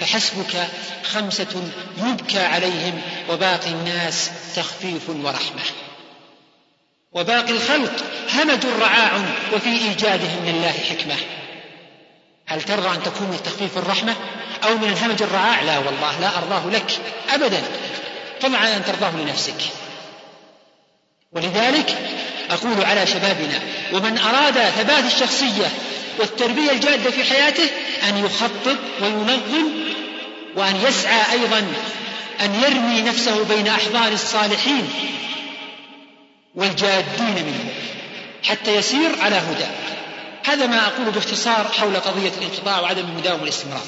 [0.00, 0.68] فحسبك
[1.04, 5.62] خمسة يبكى عليهم وباقي الناس تخفيف ورحمة.
[7.12, 7.92] وباقي الخلق
[8.34, 9.12] همج رعاع
[9.52, 11.16] وفي إيجادهم من الله حكمة.
[12.46, 14.16] هل ترضى أن تكون من تخفيف الرحمة؟
[14.64, 17.00] أو من الهمج الرعاع؟ لا والله لا أرضاه لك
[17.34, 17.62] أبدا.
[18.42, 19.62] طمعا أن ترضاه لنفسك.
[21.32, 21.98] ولذلك
[22.50, 23.60] أقول على شبابنا
[23.92, 25.66] ومن أراد ثبات الشخصية
[26.20, 27.70] والتربية الجادة في حياته
[28.08, 29.70] أن يخطط وينظم
[30.56, 31.58] وأن يسعى أيضا
[32.40, 34.88] أن يرمي نفسه بين أحضان الصالحين
[36.54, 37.68] والجادين منهم
[38.44, 39.66] حتى يسير على هدى.
[40.44, 43.86] هذا ما أقول باختصار حول قضية الانقطاع وعدم المداومة والاستمرار.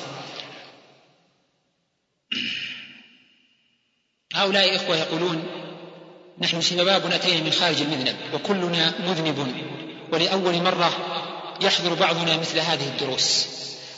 [4.34, 5.44] هؤلاء إخوة يقولون
[6.38, 9.54] نحن شباب أتينا من خارج المذنب وكلنا مذنب.
[10.12, 10.92] ولأول مرة
[11.60, 13.48] يحضر بعضنا مثل هذه الدروس.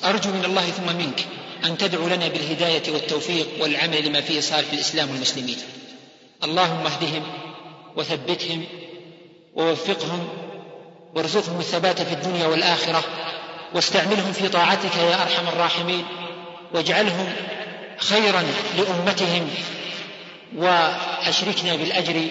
[0.04, 1.26] أرجو من الله ثم منك
[1.64, 5.56] أن تدعو لنا بالهداية والتوفيق والعمل لما فيه صالح الإسلام والمسلمين.
[6.44, 7.22] اللهم اهدهم
[7.96, 8.64] وثبتهم
[9.54, 10.28] ووفقهم
[11.14, 13.04] وارزقهم الثبات في الدنيا والآخرة
[13.74, 16.04] واستعملهم في طاعتك يا أرحم الراحمين
[16.74, 17.32] واجعلهم
[17.98, 18.44] خيرا
[18.78, 19.50] لأمتهم
[20.56, 22.28] وأشركنا بالأجر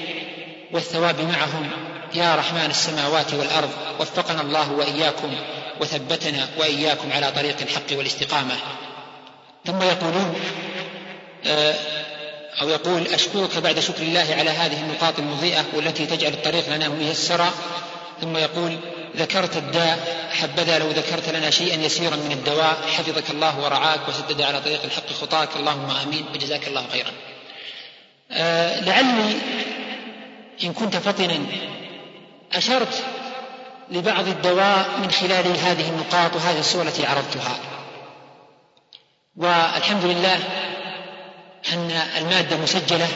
[0.72, 1.70] والثواب معهم.
[2.16, 5.36] يا رحمن السماوات والأرض وفقنا الله وإياكم
[5.82, 8.56] وثبتنا وإياكم على طريق الحق والاستقامة.
[9.66, 10.36] ثم يقولون
[11.46, 11.76] آه،
[12.62, 17.52] أو يقول أشكرك بعد شكر الله على هذه النقاط المضيئة والتي تجعل الطريق لنا ميسرا.
[18.22, 18.78] ثم يقول
[19.18, 22.78] ذكرت الداء حبذا لو ذكرت لنا شيئا يسيرا من الدواء.
[22.98, 25.50] حفظك الله ورعاك وسدد على طريق الحق خطاك.
[25.56, 26.26] اللهم آمين.
[26.34, 27.12] وجزاك الله خيرا.
[28.32, 29.36] آه لعلي
[30.64, 31.40] إن كنت فطنا
[32.56, 33.04] أشرت
[33.92, 37.58] لبعض الدواء من خلال هذه النقاط وهذه الصور التي عرضتها.
[39.38, 40.40] والحمد لله
[41.74, 43.08] أن المادة مسجلة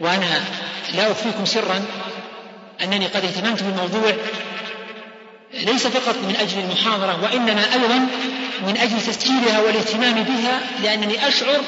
[0.00, 0.44] وأنا
[0.94, 1.84] لا اخفيكم سرا
[2.82, 4.12] أنني قد اهتممت بالموضوع
[5.54, 8.08] ليس فقط من أجل المحاضرة وإنما أيضا
[8.66, 11.60] من أجل تسجيلها والاهتمام بها لأنني أشعر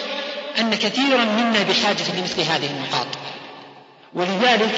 [0.59, 3.07] أن كثيرا منا بحاجة لمثل هذه النقاط
[4.15, 4.75] ولذلك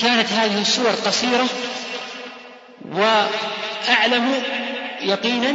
[0.00, 1.46] كانت هذه السور قصيرة
[2.92, 4.42] وأعلم
[5.02, 5.50] يقينا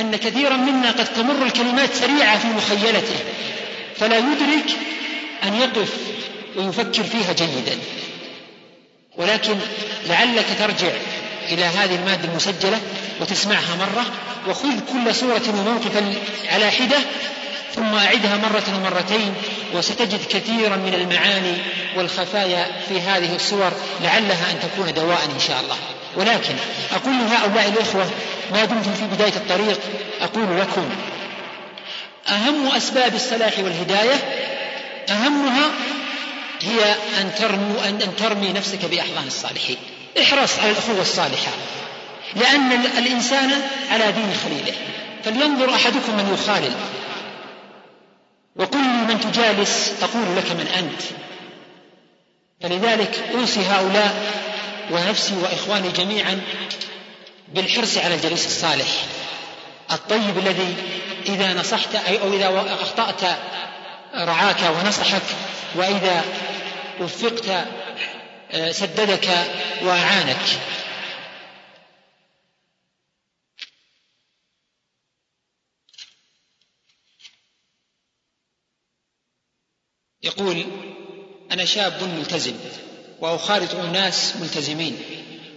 [0.00, 3.16] أن كثيرا منا قد تمر الكلمات سريعة في مخيلته
[3.96, 4.76] فلا يدرك
[5.44, 5.92] أن يقف
[6.56, 7.78] ويفكر فيها جيدا.
[9.16, 9.56] ولكن
[10.08, 10.92] لعلك ترجع
[11.48, 12.80] إلى هذه المادة المسجلة
[13.20, 14.04] وتسمعها مرة
[14.48, 16.14] وخذ كل سورة وموقفا
[16.52, 16.98] على حدة
[17.78, 19.34] ثم أعدها مرة ومرتين
[19.74, 21.54] وستجد كثيرا من المعاني
[21.96, 23.72] والخفايا في هذه الصور
[24.02, 25.76] لعلها أن تكون دواء إن شاء الله.
[26.16, 26.54] ولكن
[26.92, 28.10] أقول لهؤلاء الإخوة
[28.52, 29.80] ما دمتم في بداية الطريق
[30.20, 30.88] أقول لكم
[32.28, 34.14] أهم أسباب الصلاح والهداية
[35.10, 35.70] أهمها
[36.60, 39.76] هي أن ترمي, أن ترمي نفسك بأحضان الصالحين.
[40.20, 41.52] احرص على الأخوة الصالحة
[42.36, 43.50] لأن الإنسان
[43.90, 44.78] على دين خليله.
[45.24, 46.72] فلينظر أحدكم من يخالل.
[48.58, 51.02] وقل من تجالس تقول لك من أنت.
[52.60, 54.32] فلذلك أوصي هؤلاء
[54.90, 56.40] ونفسي وإخواني جميعا
[57.48, 58.88] بالحرص على الجليس الصالح.
[59.90, 60.74] الطيب الذي
[61.26, 63.36] إذا نصحت أو إذا أخطأت
[64.14, 65.22] رعاك ونصحك
[65.74, 66.24] وإذا
[67.00, 67.44] وفقت
[68.52, 69.28] آه، سددك
[69.82, 70.36] وأعانك.
[80.28, 80.64] يقول
[81.52, 82.54] أنا شاب ملتزم
[83.20, 84.96] وأخالط أناس ملتزمين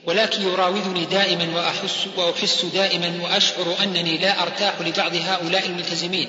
[0.06, 6.28] ولكن يراودني دائما وأحس, وأحس دائما وأشعر أنني لا أرتاح لبعض هؤلاء الملتزمين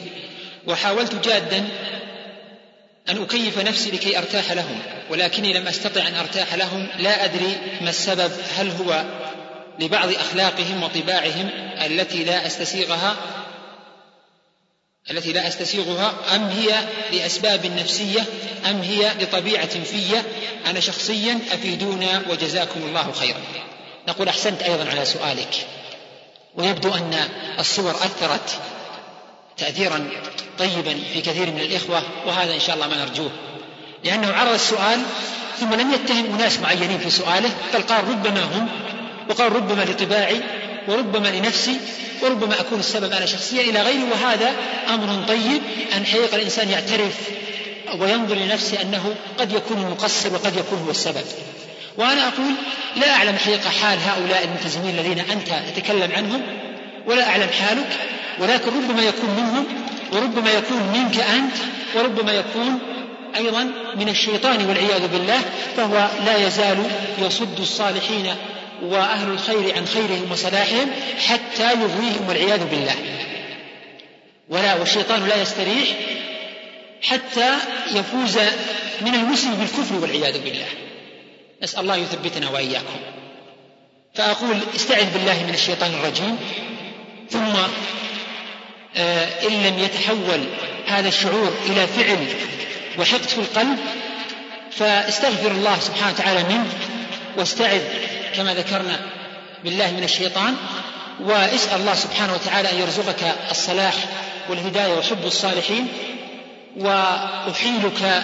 [0.67, 1.69] وحاولت جادا
[3.09, 4.79] أن أكيف نفسي لكي أرتاح لهم
[5.11, 9.05] ولكني لم أستطع أن أرتاح لهم لا أدري ما السبب هل هو
[9.81, 11.49] لبعض أخلاقهم وطباعهم
[11.87, 13.17] التي لا أستسيغها
[15.11, 16.75] التي لا أستسيغها أم هي
[17.13, 18.25] لأسباب نفسية
[18.71, 20.23] أم هي لطبيعة في
[20.67, 23.41] أنا شخصيا أفيدونا وجزاكم الله خيرا.
[24.09, 25.67] نقول أحسنت أيضا على سؤالك.
[26.55, 27.29] ويبدو أن
[27.59, 28.61] الصور أثرت
[29.57, 30.11] تأثيرا
[30.59, 33.31] طيبا في كثير من الإخوة وهذا إن شاء الله ما نرجوه.
[34.05, 35.03] لأنه عرض السؤال
[35.61, 38.69] ثم لم يتهم أناس معينين في سؤاله بل قال ربما هم
[39.31, 40.41] وقال ربما لطباعي
[40.89, 41.77] وربما لنفسي
[42.23, 44.53] وربما أكون السبب أنا شخصيا إلى غيره وهذا
[44.89, 45.63] أمر طيب
[45.97, 47.15] أن حقيقة الإنسان يعترف
[48.01, 51.25] وينظر لنفسه أنه قد يكون مقصر وقد يكون هو السبب.
[51.97, 52.53] وأنا أقول
[52.97, 56.43] لا أعلم حقيقة حال هؤلاء الملتزمين الذين أنت تتكلم عنهم
[57.07, 57.89] ولا أعلم حالك
[58.41, 59.65] ولكن ربما يكون منهم
[60.13, 61.57] وربما يكون منك أنت
[61.95, 62.79] وربما يكون
[63.37, 65.41] أيضا من الشيطان والعياذ بالله
[65.77, 66.79] فهو لا يزال
[67.19, 68.35] يصد الصالحين
[68.83, 70.91] وأهل الخير عن خيرهم وصلاحهم
[71.27, 72.95] حتى يغويهم والعياذ بالله.
[74.49, 75.89] ولا والشيطان لا يستريح
[77.03, 77.55] حتى
[77.95, 78.39] يفوز
[79.01, 80.67] من المسلم بالكفر والعياذ بالله.
[81.63, 83.01] نسأل الله يثبتنا وإياكم.
[84.15, 86.39] فأقول استعذ بالله من الشيطان الرجيم.
[87.31, 87.57] ثم
[88.97, 90.45] آه، إن لم يتحول
[90.87, 92.27] هذا الشعور إلى فعل
[92.99, 93.79] وحقد في القلب
[94.71, 96.67] فاستغفر الله سبحانه وتعالى منه
[97.37, 97.81] واستعذ.
[98.37, 99.01] كما ذكرنا
[99.65, 100.57] بالله من الشيطان.
[101.21, 103.95] واسأل الله سبحانه وتعالى أن يرزقك الصلاح
[104.49, 105.89] والهداية وحب الصالحين.
[106.77, 108.23] وأحيلك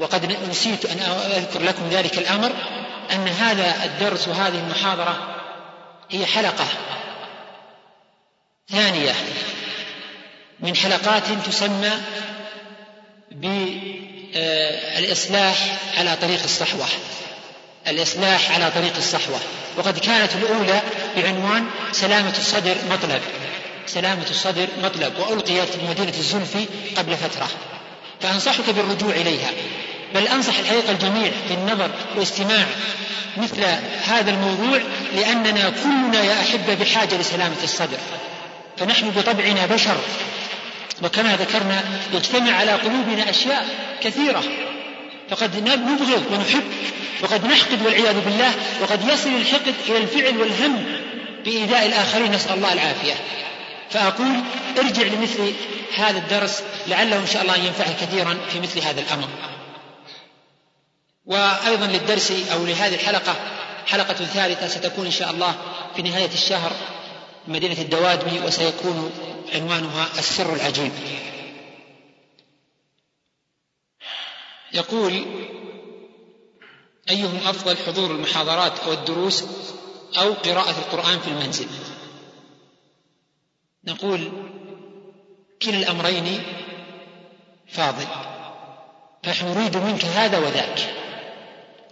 [0.00, 0.98] وقد نسيت أن
[1.36, 2.52] أذكر لكم ذلك الأمر
[3.12, 5.36] أن هذا الدرس وهذه المحاضرة
[6.10, 6.66] هي حلقة
[8.70, 9.14] ثانية
[10.60, 11.90] من حلقات تسمى
[14.34, 16.86] بالإصلاح على طريق الصحوة.
[17.88, 19.40] الإصلاح على طريق الصحوة.
[19.76, 20.82] وقد كانت الأولى
[21.16, 23.20] بعنوان سلامة الصدر مطلب.
[23.86, 25.12] سلامة الصدر مطلب.
[25.18, 26.66] وألقيت بمدينة الزلفي
[26.96, 27.48] قبل فترة.
[28.20, 29.50] فأنصحك بالرجوع إليها.
[30.14, 32.66] بل أنصح الحقيقة الجميع بالنظر واستماع
[33.36, 33.64] مثل
[34.06, 34.80] هذا الموضوع
[35.16, 37.98] لأننا كلنا يا أحبة بحاجة لسلامة الصدر.
[38.76, 39.96] فنحن بطبعنا بشر.
[41.02, 41.84] وكما ذكرنا
[42.14, 43.66] يجتمع على قلوبنا أشياء
[44.00, 44.42] كثيرة.
[45.30, 46.64] فقد نبغض ونحب.
[47.22, 48.52] وقد نحقد والعياذ بالله
[48.82, 50.86] وقد يصل الحقد إلى الفعل والهم
[51.44, 53.14] بإيذاء الآخرين نسأل الله العافية.
[53.90, 54.40] فأقول
[54.78, 55.52] ارجع لمثل
[55.96, 59.28] هذا الدرس لعله إن شاء الله ينفعك كثيرا في مثل هذا الأمر.
[61.26, 63.34] وأيضا للدرس أو لهذه الحلقة
[63.86, 65.54] حلقة ثالثة ستكون إن شاء الله
[65.96, 66.72] في نهاية الشهر
[67.48, 69.10] مدينة الدوادمي وسيكون
[69.54, 70.92] عنوانها السر العجيب.
[74.74, 75.24] يقول
[77.10, 79.44] أيهم أفضل حضور المحاضرات أو الدروس
[80.18, 81.66] أو قراءة القرآن في المنزل؟
[83.84, 84.32] نقول
[85.62, 86.42] كلا الأمرين
[87.68, 88.06] فاضل
[89.22, 90.94] فنحن نريد منك هذا وذاك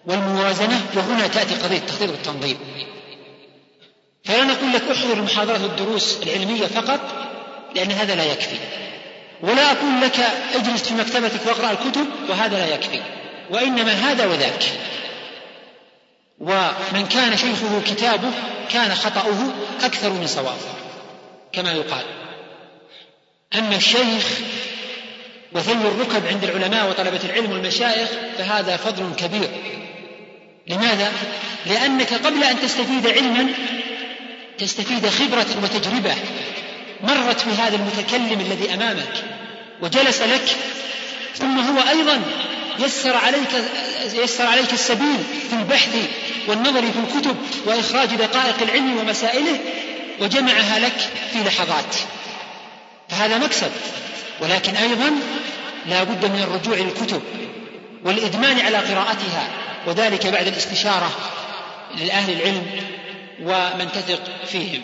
[0.06, 2.58] والموازنة وهنا تأتي قضية التخطيط والتنظيم.
[4.24, 7.00] فلا نقول لك احضر المحاضرات والدروس العلمية فقط
[7.74, 8.58] لأن هذا لا يكفي.
[9.42, 10.20] ولا أقول لك
[10.54, 13.00] اجلس في مكتبتك واقرأ الكتب وهذا لا يكفي.
[13.50, 14.64] وإنما هذا وذاك.
[16.40, 18.30] ومن كان شيخه كتابه
[18.70, 19.52] كان خطأه
[19.82, 20.74] أكثر من صوابه
[21.52, 22.04] كما يقال.
[23.58, 24.38] أما الشيخ
[25.52, 28.08] وثل الركب عند العلماء وطلبة العلم والمشايخ
[28.38, 29.48] فهذا فضل كبير.
[30.66, 31.12] لماذا؟
[31.66, 33.48] لأنك قبل أن تستفيد علما
[34.58, 36.14] تستفيد خبرة وتجربة.
[37.02, 39.24] مرت بهذا المتكلم الذي أمامك
[39.80, 40.56] وجلس لك
[41.34, 42.22] ثم هو أيضا
[42.78, 43.48] يسر عليك
[44.14, 45.18] يسر عليك السبيل
[45.50, 45.96] في البحث
[46.48, 49.58] والنظر في الكتب وإخراج دقائق العلم ومسائله
[50.20, 51.96] وجمعها لك في لحظات.
[53.08, 53.70] فهذا مكسب
[54.40, 55.12] ولكن أيضا
[55.86, 57.22] لا بد من الرجوع للكتب
[58.04, 59.48] والإدمان على قراءتها
[59.86, 61.10] وذلك بعد الاستشارة
[61.98, 62.66] لأهل العلم
[63.42, 64.82] ومن تثق فيهم.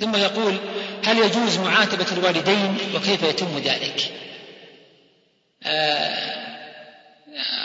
[0.00, 0.56] ثم يقول
[1.04, 4.12] هل يجوز معاتبة الوالدين وكيف يتم ذلك؟
[5.64, 6.38] آه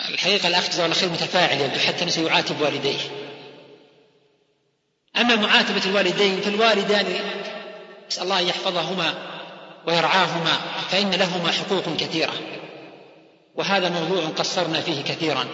[0.08, 3.00] الحقيقة الأخ جزاه الله خير متفاعل حتى أنه سيعاتب والديه.
[5.16, 7.06] أما معاتبة الوالدين فالوالدان
[8.08, 9.14] نسأل الله أن يحفظهما
[9.86, 10.58] ويرعاهما
[10.90, 12.32] فإن لهما حقوق كثيرة.
[13.54, 15.46] وهذا موضوع قصرنا فيه كثيرا.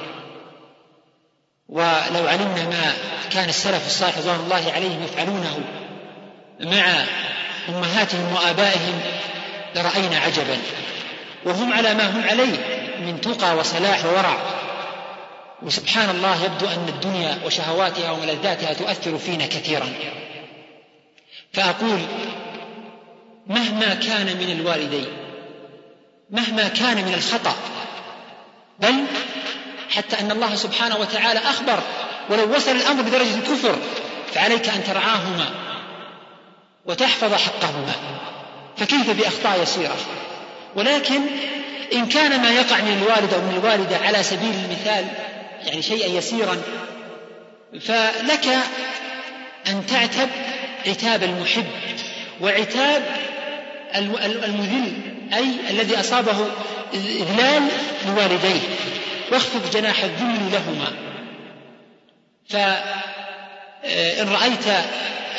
[1.69, 2.95] ولو علمنا ما
[3.33, 5.80] كان السلف الصالح رضوان الله عليهم يفعلونه
[6.61, 7.05] مع
[7.69, 9.01] أمهاتهم وآبائهم
[9.77, 10.59] لرأينا عجبا
[11.45, 12.57] وهم على ما هم عليه
[13.01, 14.37] من تقى وصلاح وورع.
[15.63, 19.89] وسبحان الله يبدو أن الدنيا وشهواتها وملذاتها تؤثر فينا كثيرا.
[21.53, 21.99] فأقول
[23.47, 25.07] مهما كان من الوالدين
[26.31, 27.55] مهما كان من الخطأ
[28.79, 28.95] بل
[29.91, 31.79] حتى أن الله سبحانه وتعالى أخبر
[32.31, 33.77] ولو وصل الأمر بدرجة الكفر
[34.35, 35.70] فعليك أن ترعاهما.
[36.87, 37.93] وتحفظ حقهما
[38.77, 39.97] فكيف بأخطاء يسيرة؟
[40.77, 41.21] ولكن
[41.93, 45.05] إن كان ما يقع من الوالد أو من الوالدة على سبيل المثال
[45.67, 46.63] يعني شيئا يسيرا
[47.81, 48.47] فلك
[49.69, 50.29] أن تعتب
[50.87, 51.67] عتاب المحب
[52.41, 53.03] وعتاب
[54.25, 54.93] المذل
[55.33, 56.47] أي الذي أصابه
[56.95, 57.69] إذلال
[58.07, 58.61] لوالديه.
[59.33, 60.93] واخفض جناح الذل لهما.
[63.83, 64.67] فإن رأيت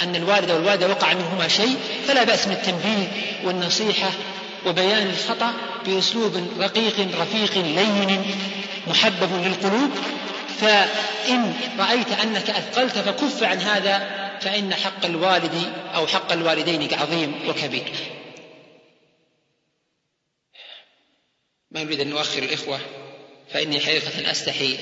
[0.02, 1.78] أن الوالد والوالدة وقع منهما شيء
[2.08, 3.08] فلا بأس من التنبيه
[3.44, 4.10] والنصيحة
[4.66, 5.54] وبيان الخطأ
[5.86, 8.26] بأسلوب رقيق رفيق لين
[8.88, 9.92] محبب للقلوب.
[10.60, 17.92] فإن رأيت أنك أثقلت فكف عن هذا فإن حق الوالد أو حق الوالدين عظيم وكبير.
[21.72, 22.80] ما نريد أن نؤخر الإخوة
[23.54, 24.78] فإني حقيقة أستحي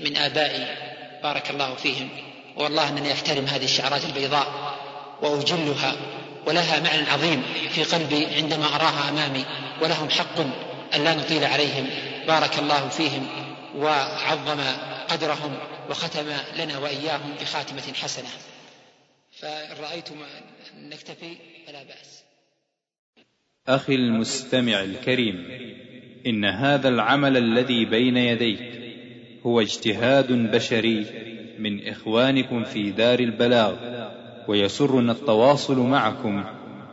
[0.00, 0.66] من آبائي
[1.22, 2.29] بارك الله فيهم.
[2.56, 4.76] والله أنني أحترم هذه الشعرات البيضاء
[5.22, 5.96] وأجلها
[6.46, 9.44] ولها معنى عظيم في قلبي عندما أراها أمامي
[9.82, 10.40] ولهم حق
[10.94, 11.86] أن لا نطيل عليهم.
[12.26, 13.26] بارك الله فيهم
[13.76, 14.60] وعظم
[15.08, 15.58] قدرهم
[15.90, 16.26] وختم
[16.58, 18.28] لنا وإياهم بخاتمة حسنة.
[19.40, 20.14] فإن رأيتم
[20.74, 21.36] أن نكتفي؟
[21.66, 22.22] فلا بأس.
[23.68, 25.36] أخي المستمع الكريم
[26.26, 28.80] إن هذا العمل الذي بين يديك
[29.46, 31.06] هو اجتهاد بشري
[31.60, 33.74] من إخوانكم في دار البلاغ
[34.48, 36.44] ويسرنا التواصل معكم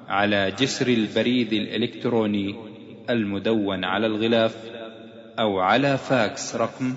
[0.07, 2.55] على جسر البريد الإلكتروني
[3.09, 4.55] المدون على الغلاف
[5.39, 6.95] أو على فاكس رقم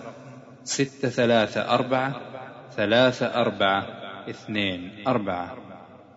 [0.65, 2.21] ستة ثلاثة أربعة
[2.77, 3.87] ثلاثة أربعة
[4.31, 5.57] اثنين أربعة.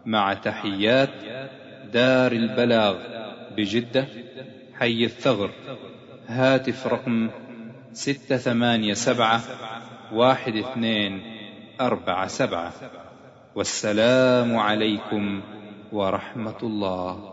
[0.06, 1.10] مع تحيات
[1.94, 2.98] دار البلاغ
[3.58, 4.08] بجدة
[4.80, 5.52] حي الثغر
[6.28, 7.30] هاتف رقم
[7.94, 9.42] ستة ثمانية سبعة
[10.14, 11.33] واحد اثنين
[11.82, 12.74] أربعة سبعة.
[13.56, 15.42] والسلام عليكم
[15.92, 17.33] ورحمة الله.